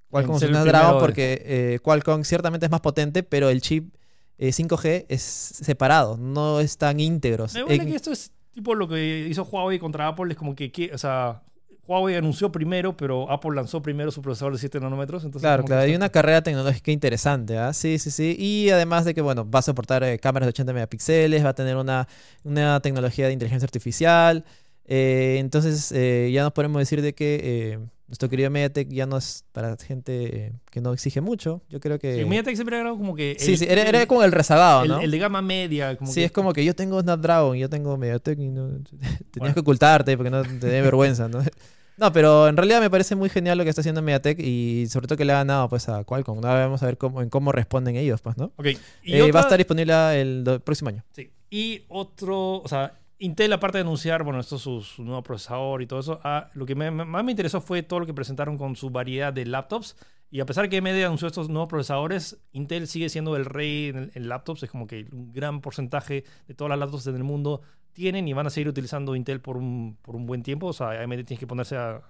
[0.10, 1.42] Qualcomm es ser un el Snapdragon primero de- porque
[1.74, 3.94] eh, Qualcomm ciertamente es más potente, pero el chip
[4.38, 7.48] eh, 5G es separado, no es tan íntegro.
[7.54, 10.56] Me huele En- que esto es tipo lo que hizo Huawei contra Apple, es como
[10.56, 11.44] que, que- o sea,
[11.88, 15.24] Huawei anunció primero, pero Apple lanzó primero su procesador de 7 nanómetros.
[15.24, 17.72] Entonces Claro, claro, hay una carrera tecnológica interesante, ¿ah?
[17.72, 18.36] Sí, sí, sí.
[18.38, 21.54] Y además de que, bueno, va a soportar eh, cámaras de 80 megapíxeles, va a
[21.54, 22.08] tener una,
[22.44, 24.44] una tecnología de inteligencia artificial.
[24.86, 29.18] eh, entonces, eh, ya nos podemos decir de que eh, nuestro querido Mediatek ya no
[29.18, 31.62] es para gente eh, que no exige mucho.
[31.70, 32.16] Yo creo que...
[32.16, 33.36] Sí, MediaTek siempre era como que...
[33.40, 35.00] sí, el- sí, era, era como el rezagado, ¿no?
[35.02, 35.96] el de gama media.
[35.98, 38.70] Como sí, que- es como que yo tengo Snapdragon, yo tengo Mediatek y no...
[38.90, 39.54] Tenías Bueno.
[39.54, 41.40] que ocultarte porque no te dé vergüenza, ¿no?
[42.00, 45.08] No, pero en realidad me parece muy genial lo que está haciendo Mediatek y sobre
[45.08, 46.38] todo que le ha ganado pues a Qualcomm.
[46.46, 48.52] Ahora vamos a ver cómo, en cómo responden ellos, pues, ¿no?
[48.56, 48.68] Ok.
[49.02, 51.04] Y, Eh, otra- Va a estar disponible el próximo año.
[51.12, 51.32] sí.
[51.50, 55.82] y otro, o sea, Intel aparte de anunciar, bueno, esto es su, su nuevo procesador
[55.82, 58.14] y todo eso, ah, lo que me- me- más me interesó fue todo lo que
[58.14, 59.96] presentaron con su variedad de laptops.
[60.30, 64.12] Y a pesar que AMD anunció estos nuevos procesadores, Intel sigue siendo el rey en,
[64.14, 64.64] en laptops.
[64.64, 67.62] Es como que un gran porcentaje de todas las laptops en el mundo
[67.94, 70.68] tienen y van a seguir utilizando Intel por un, por un buen tiempo.
[70.68, 72.02] O sea, AMD tiene que ponerse a-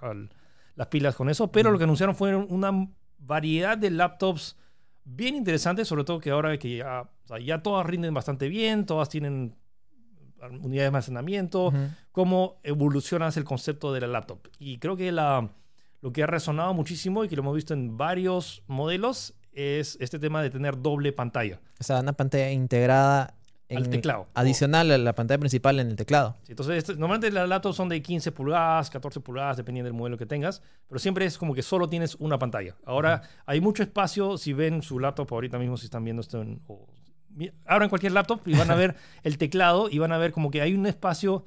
[0.75, 1.51] las pilas con eso.
[1.51, 2.71] Pero lo que anunciaron fue una
[3.19, 4.57] variedad de laptops
[5.05, 8.85] bien interesantes, sobre todo que ahora que ya, o sea, ya todas rinden bastante bien,
[8.85, 9.55] todas tienen
[10.41, 11.77] unidades de almacenamiento, Ujú.
[12.11, 14.39] cómo evolucionas el concepto de la laptop.
[14.59, 15.49] Y creo que la,
[16.01, 20.19] lo que ha resonado muchísimo y que lo hemos visto en varios modelos es este
[20.19, 21.59] tema de tener doble pantalla.
[21.79, 23.33] O sea, una pantalla integrada
[23.69, 24.27] en- Al teclado.
[24.33, 26.37] Adicional a la pantalla principal en el teclado.
[26.43, 30.17] Sí, Entonces, este- normalmente las laptops son de 15 pulgadas, 14 pulgadas, dependiendo del modelo
[30.17, 32.75] que tengas, pero siempre es como que solo tienes una pantalla.
[32.85, 36.61] Ahora hay mucho espacio, si ven su laptop ahorita mismo, si están viendo esto en...
[36.67, 36.87] o-
[37.65, 40.61] abran cualquier laptop y van a ver el teclado y van a ver como que
[40.61, 41.45] hay un espacio,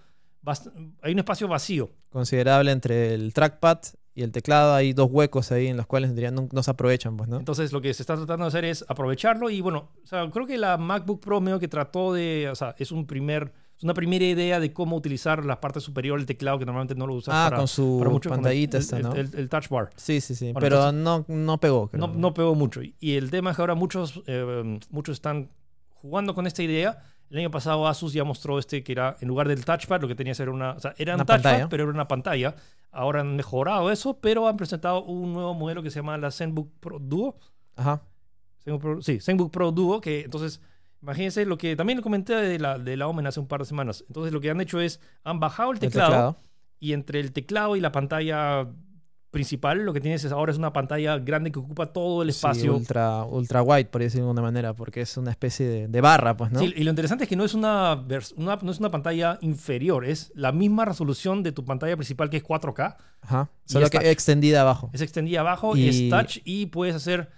[1.02, 1.90] hay un espacio vacío.
[2.10, 3.78] Considerable entre el trackpad
[4.14, 4.74] y el teclado.
[4.74, 7.38] Hay dos huecos ahí en los cuales no, no se aprovechan, pues, ¿no?
[7.38, 10.46] Entonces lo que se está tratando de hacer es aprovecharlo y bueno, o sea, creo
[10.46, 13.94] que la MacBook Pro medio que trató de, o sea, es un primer, es una
[13.94, 17.34] primera idea de cómo utilizar la parte superior del teclado que normalmente no lo usas
[17.34, 19.12] Ah, para, con su para mucho, con el- pantallita el, esta, el- ¿no?
[19.14, 19.90] el- el touch bar.
[19.96, 20.46] Sí, sí, sí.
[20.52, 21.88] Bueno, pero no, no pegó.
[21.88, 22.06] creo.
[22.08, 22.80] No, no pegó mucho.
[22.98, 25.50] Y el tema es que ahora muchos, eh, muchos están
[26.00, 27.02] jugando con esta idea.
[27.30, 30.14] El año pasado Asus ya mostró este que era, en lugar del touchpad, lo que
[30.16, 30.72] tenía que ser una...
[30.72, 31.68] O sea, era un touchpad, pantalla.
[31.68, 32.56] pero era una pantalla.
[32.90, 36.72] Ahora han mejorado eso, pero han presentado un nuevo modelo que se llama la ZenBook
[36.80, 37.38] Pro Duo.
[37.76, 38.02] Ajá.
[38.64, 40.60] ZenBook Pro- sí, ZenBook Pro Duo, que entonces...
[41.02, 43.64] Imagínense lo que también lo comenté de la, de la Omen hace un par de
[43.64, 44.04] semanas.
[44.08, 46.36] Entonces lo que han hecho es, han bajado el teclado.
[46.78, 48.68] y entre el teclado y la pantalla
[49.30, 52.38] principal, lo que tienes es ahora es una pantalla grande que ocupa todo el Sí,
[52.38, 52.74] espacio.
[52.74, 56.36] ultra, ultra wide, por decirlo de alguna manera, porque es una especie de, de barra,
[56.36, 56.58] pues, ¿no?
[56.60, 58.04] Sí, y lo interesante es que no es una,
[58.36, 62.38] una- no es una pantalla inferior, es la misma resolución de tu pantalla principal que
[62.38, 62.96] es 4K.
[63.22, 63.50] Ajá.
[63.68, 64.06] y Solo que touch.
[64.08, 64.90] extendida abajo.
[64.92, 67.30] Es extendida abajo, Y- es touch y puedes hacer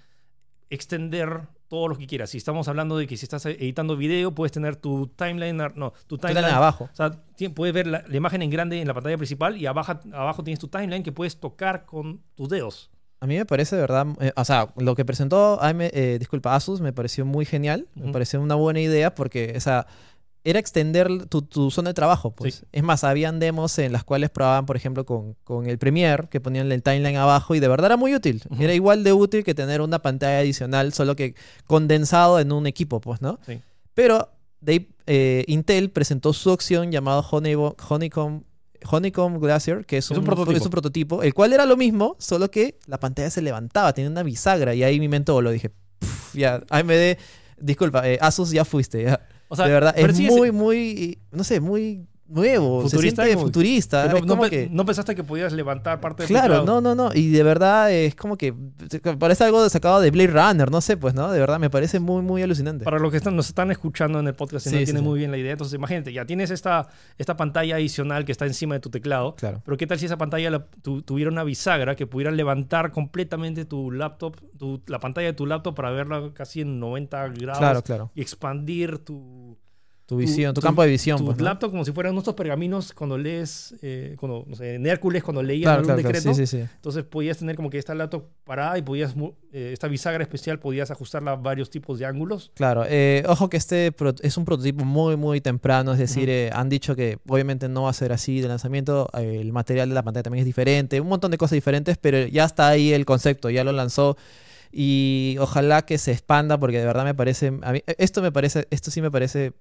[0.71, 1.43] extender
[1.73, 2.29] todo lo que quieras.
[2.29, 6.19] Si estamos hablando de que si estás editando video, puedes tener tu timeline, no, tu
[6.19, 6.91] Timeline abajo.
[6.93, 7.13] O sea,
[7.55, 10.59] puedes ver la, la imagen en grande en la pantalla principal y abajo, abajo tienes
[10.59, 12.91] tu timeline que puedes tocar con tus dedos.
[13.21, 16.83] A mí me parece, de verdad, eh, o sea, lo que presentó, eh, disculpa, Asus
[16.83, 19.87] me pareció muy genial, me pareció una buena idea porque, o sea,
[20.45, 22.55] era extender tu, tu zona de trabajo, pues.
[22.57, 22.65] Sí.
[22.73, 26.41] Es más, habían demos en las cuales probaban, por ejemplo, con, con el Premiere, que
[26.41, 28.43] ponían el timeline abajo y de verdad era muy útil.
[28.59, 31.35] Era igual de útil que tener una pantalla adicional, solo que
[31.67, 33.39] condensado en un equipo, pues, ¿no?
[33.47, 33.61] Sí.
[33.95, 34.31] Pero
[34.61, 38.43] de ahí, eh, Intel presentó su opción Honeybo- Honeycomb,
[38.91, 40.57] Honeycomb Glacier, que es, Es un prototipo.
[40.57, 44.11] es un prototipo, el cual era lo mismo, solo que la pantalla se levantaba, tenía
[44.11, 45.71] una bisagra, y ahí mi mente voló, dije,
[46.01, 47.17] "Puf, ya, AMD,
[47.59, 49.21] disculpa, eh, Asus ya fuiste, ya.
[49.53, 53.45] O sea, de verdad, es sí muy, muy, no sé, muy nuevo, Futurista se siente
[53.45, 54.69] futurista, no, es no como pe- que...
[54.71, 57.11] no pensaste que podías levantar parte del Claro, no, no, no.
[57.15, 58.55] Y de verdad es como que
[59.19, 61.31] parece algo sacado de Blade Runner, no sé, pues, ¿no?
[61.31, 62.85] De verdad me parece muy, muy alucinante.
[62.85, 64.99] Para los que están, nos están escuchando en el podcast y Sí, no sí, sí.
[65.03, 68.75] muy bien la idea, entonces imagínate, ya tienes esta, esta pantalla adicional que está encima
[68.75, 69.63] de tu teclado, Claro.
[69.65, 73.65] pero ¿qué tal si esa pantalla la- tu- tuviera una bisagra que pudiera levantar completamente
[73.65, 77.83] tu laptop, tu- la pantalla de tu laptop para verla casi en 90 grados Claro,
[77.83, 78.11] claro.
[78.15, 79.57] y expandir tu,
[80.13, 81.17] Tu visión, tu, tu- campo de visión.
[81.17, 81.45] tu pues, ¿no?
[81.45, 85.43] laptop como si fueran estos pergaminos cuando lees, eh, cuando, no sé, en Hércules cuando
[85.43, 86.65] leían Claro, algún claro, decreto, Sí, sí, sí.
[86.75, 89.15] entonces podías tener como que esta laptop parada y podías,
[89.53, 92.51] eh, esta bisagra especial podías ajustarla a varios tipos de ángulos.
[92.55, 93.91] Claro, eh, ojo que este
[94.23, 96.31] es un prototipo muy, muy temprano, es decir, Ujú.
[96.33, 99.95] eh, han dicho que obviamente no va a ser así de lanzamiento, el material de
[99.95, 103.07] la pantalla también es diferente, un montón de cosas diferentes, pero ya está ahí el
[103.07, 104.17] concepto, ya lo lanzó
[104.71, 108.67] y ojalá que se expanda porque de verdad me parece, a mí- esto me parece,
[108.71, 109.53] esto sí me parece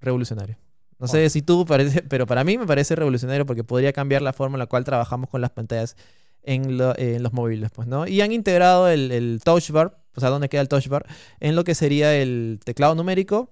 [0.00, 0.56] revolucionario.
[0.98, 4.32] No sé si tú parece, pero para mí me parece revolucionario porque podría cambiar la
[4.32, 5.96] forma en la cual trabajamos con las pantallas
[6.42, 8.06] en, lo- en los móviles, pues, ¿no?
[8.06, 11.06] Y han integrado el, el touch bar, o sea, dónde queda el touch bar,
[11.40, 13.50] en lo que sería el teclado numérico.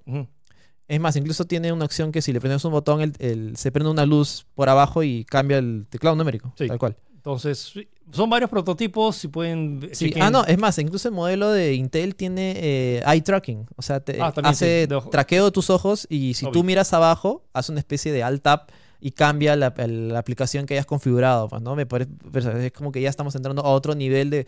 [0.88, 3.70] Es más, incluso tiene una opción que si le prendes un botón, el, el- se
[3.72, 6.66] prende una luz por abajo y cambia el teclado numérico, Sí.
[6.66, 6.96] tal cual.
[7.28, 7.74] Entonces,
[8.10, 9.90] son varios prototipos, si pueden...
[9.92, 10.14] Sí.
[10.18, 13.66] Ah, no, es más, incluso el modelo de Intel tiene eh, eye tracking.
[13.76, 16.94] O sea, te Ah, hace sí, de traqueo de tus ojos y si tú miras
[16.94, 18.68] abajo, hace una especie de alt tab
[18.98, 19.74] y cambia la,
[20.16, 21.48] aplicación que hayas configurado.
[21.48, 21.76] Pues, ¿no?
[21.76, 24.46] Me parece, pero es como que ya estamos entrando a otro nivel de,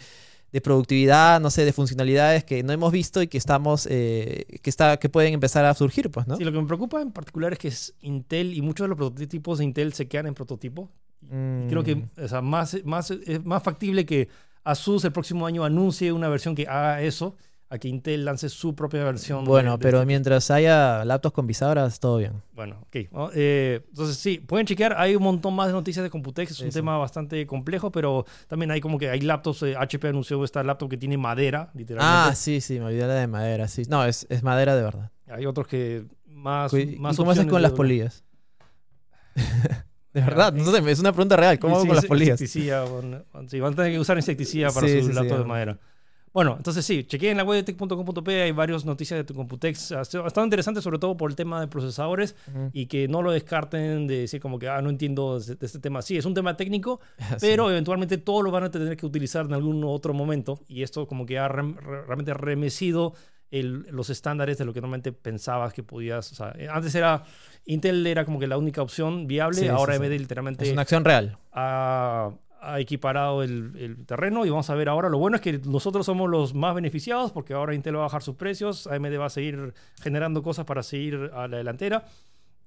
[0.51, 4.71] de productividad, no sé, de funcionalidades que no hemos visto y que estamos, eh, que
[4.71, 6.39] está, que pueden empezar a surgir, pues, ¿no?
[6.39, 8.97] Sí, lo que me preocupa en particular es que es Intel y muchos de los
[8.97, 10.89] prototipos de Intel se quedan en prototipo.
[11.31, 14.29] Mm, Creo que o sea, más, más, es más factible que
[14.65, 17.35] Asus el próximo año anuncie una versión que haga eso
[17.71, 19.45] a que Intel lance su propia versión.
[19.45, 22.43] de- Bueno, de pero este- mientras haya laptops con bisagras, todo bien.
[22.53, 22.97] Bueno, ok.
[23.13, 23.31] ¿no?
[23.33, 24.95] Eh, entonces, sí, pueden chequear.
[24.99, 26.51] Hay un montón más de noticias de Computex.
[26.51, 29.63] Es un tema bastante complejo, pero también hay como que hay laptops.
[29.63, 32.37] eh, HP anunció esta laptop que tiene madera, Ah, literalmente.
[32.37, 33.83] sí, sí, me olvidé la de madera, sí.
[33.89, 35.11] No, es, es madera de verdad.
[35.29, 36.75] Hay otros que más.
[36.75, 38.25] ¿Y más cómo haces con de las polillas?
[40.13, 41.59] de verdad, no sé, es una pregunta real.
[41.59, 42.41] ¿Cómo hago con las polillas?
[42.41, 45.79] insecticida, bueno, sí, van a tener que usar insecticida para Sí, sus sí, de madera.
[46.33, 49.91] Bueno, entonces sí, chequeen en la web de tech.com.p, hay varias noticias de tu Computex.
[49.91, 52.37] Ha estado interesante sobre todo por el tema de procesadores
[52.73, 56.03] y que no lo descarten de decir como que, ah, no entiendo de, este tema.
[56.03, 57.01] Sí, es un tema técnico,
[57.31, 57.35] Sí.
[57.41, 61.09] pero eventualmente todos lo van a tener que utilizar en algún otro momento y esto
[61.09, 61.75] como que ha re-
[62.07, 63.15] realmente remecido
[63.51, 66.31] el- los estándares de lo que normalmente pensabas que podías.
[66.33, 67.25] O sea, eh, antes era
[67.67, 70.01] Intel era como que la única opción viable, Sí, sí, ahora sí.
[70.03, 71.37] AMD literalmente es una acción real.
[71.53, 72.31] ha,
[72.63, 75.09] ha equiparado el, el terreno y vamos a ver ahora.
[75.09, 78.23] Lo bueno es que nosotros somos los más beneficiados porque ahora Intel va a bajar
[78.23, 79.73] sus precios, AMD va a seguir
[80.03, 82.05] generando cosas para seguir a la delantera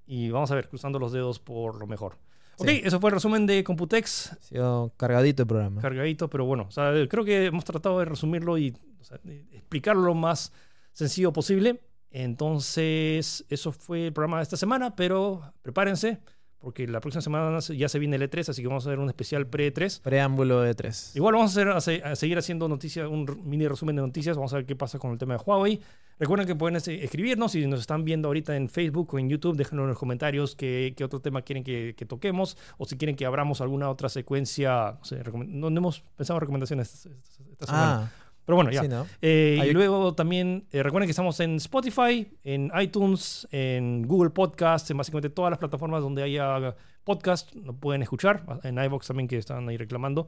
[0.07, 2.17] y vamos a ver, cruzando los dedos por lo mejor.
[2.57, 2.81] Ok, Sí.
[2.83, 5.81] eso fue el resumen de Computex, Ha sido cargadito el programa.
[5.81, 9.17] cargadito, pero bueno, o sea, creo que hemos tratado de resumirlo y o sea,
[9.51, 10.51] explicarlo lo más
[10.93, 11.81] sencillo posible.
[12.11, 16.19] Entonces, eso fue el programa de esta semana, pero prepárense,
[16.59, 19.09] porque la próxima semana ya se viene el E3, así que vamos a hacer un
[19.09, 20.01] especial pre-E3.
[20.01, 21.15] Preámbulo de 3.
[21.15, 24.35] Igual vamos a, hacer- a se- a seguir haciendo noticias, un mini resumen de noticias.
[24.37, 25.81] Vamos a ver qué pasa con el tema de Huawei.
[26.19, 29.57] Recuerden que pueden este, escribirnos si nos están viendo ahorita en Facebook o en YouTube.
[29.57, 33.15] Déjenlo en los comentarios qué, qué otro tema quieren que, que toquemos o si quieren
[33.15, 34.97] que abramos alguna otra secuencia.
[34.99, 37.09] No, sé, no, hemos pensado en recomendaciones esta-
[37.51, 37.93] esta semana.
[38.03, 38.11] Ah,
[38.45, 38.81] Pero bueno, ya.
[38.81, 39.05] sí, ¿no?
[39.21, 44.91] Eh, y luego también eh, recuerden que estamos en Spotify, en iTunes, en Google Podcast,
[44.91, 48.43] en básicamente todas las plataformas donde haya podcast, lo pueden escuchar.
[48.63, 50.27] En iVoox también que están ahí reclamando.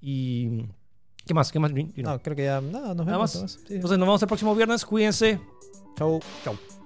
[0.00, 0.64] Y
[1.26, 1.52] ¿qué más?
[1.52, 1.72] ¿Qué más?
[1.72, 2.12] You know.
[2.14, 2.60] No, creo que ya.
[2.60, 3.18] No, nos Nada vemos.
[3.20, 3.34] más.
[3.34, 3.58] nada más.
[3.70, 4.84] Entonces nos vemos el próximo viernes.
[4.84, 5.40] Cuídense.
[5.96, 6.20] Chau.
[6.44, 6.83] Chau.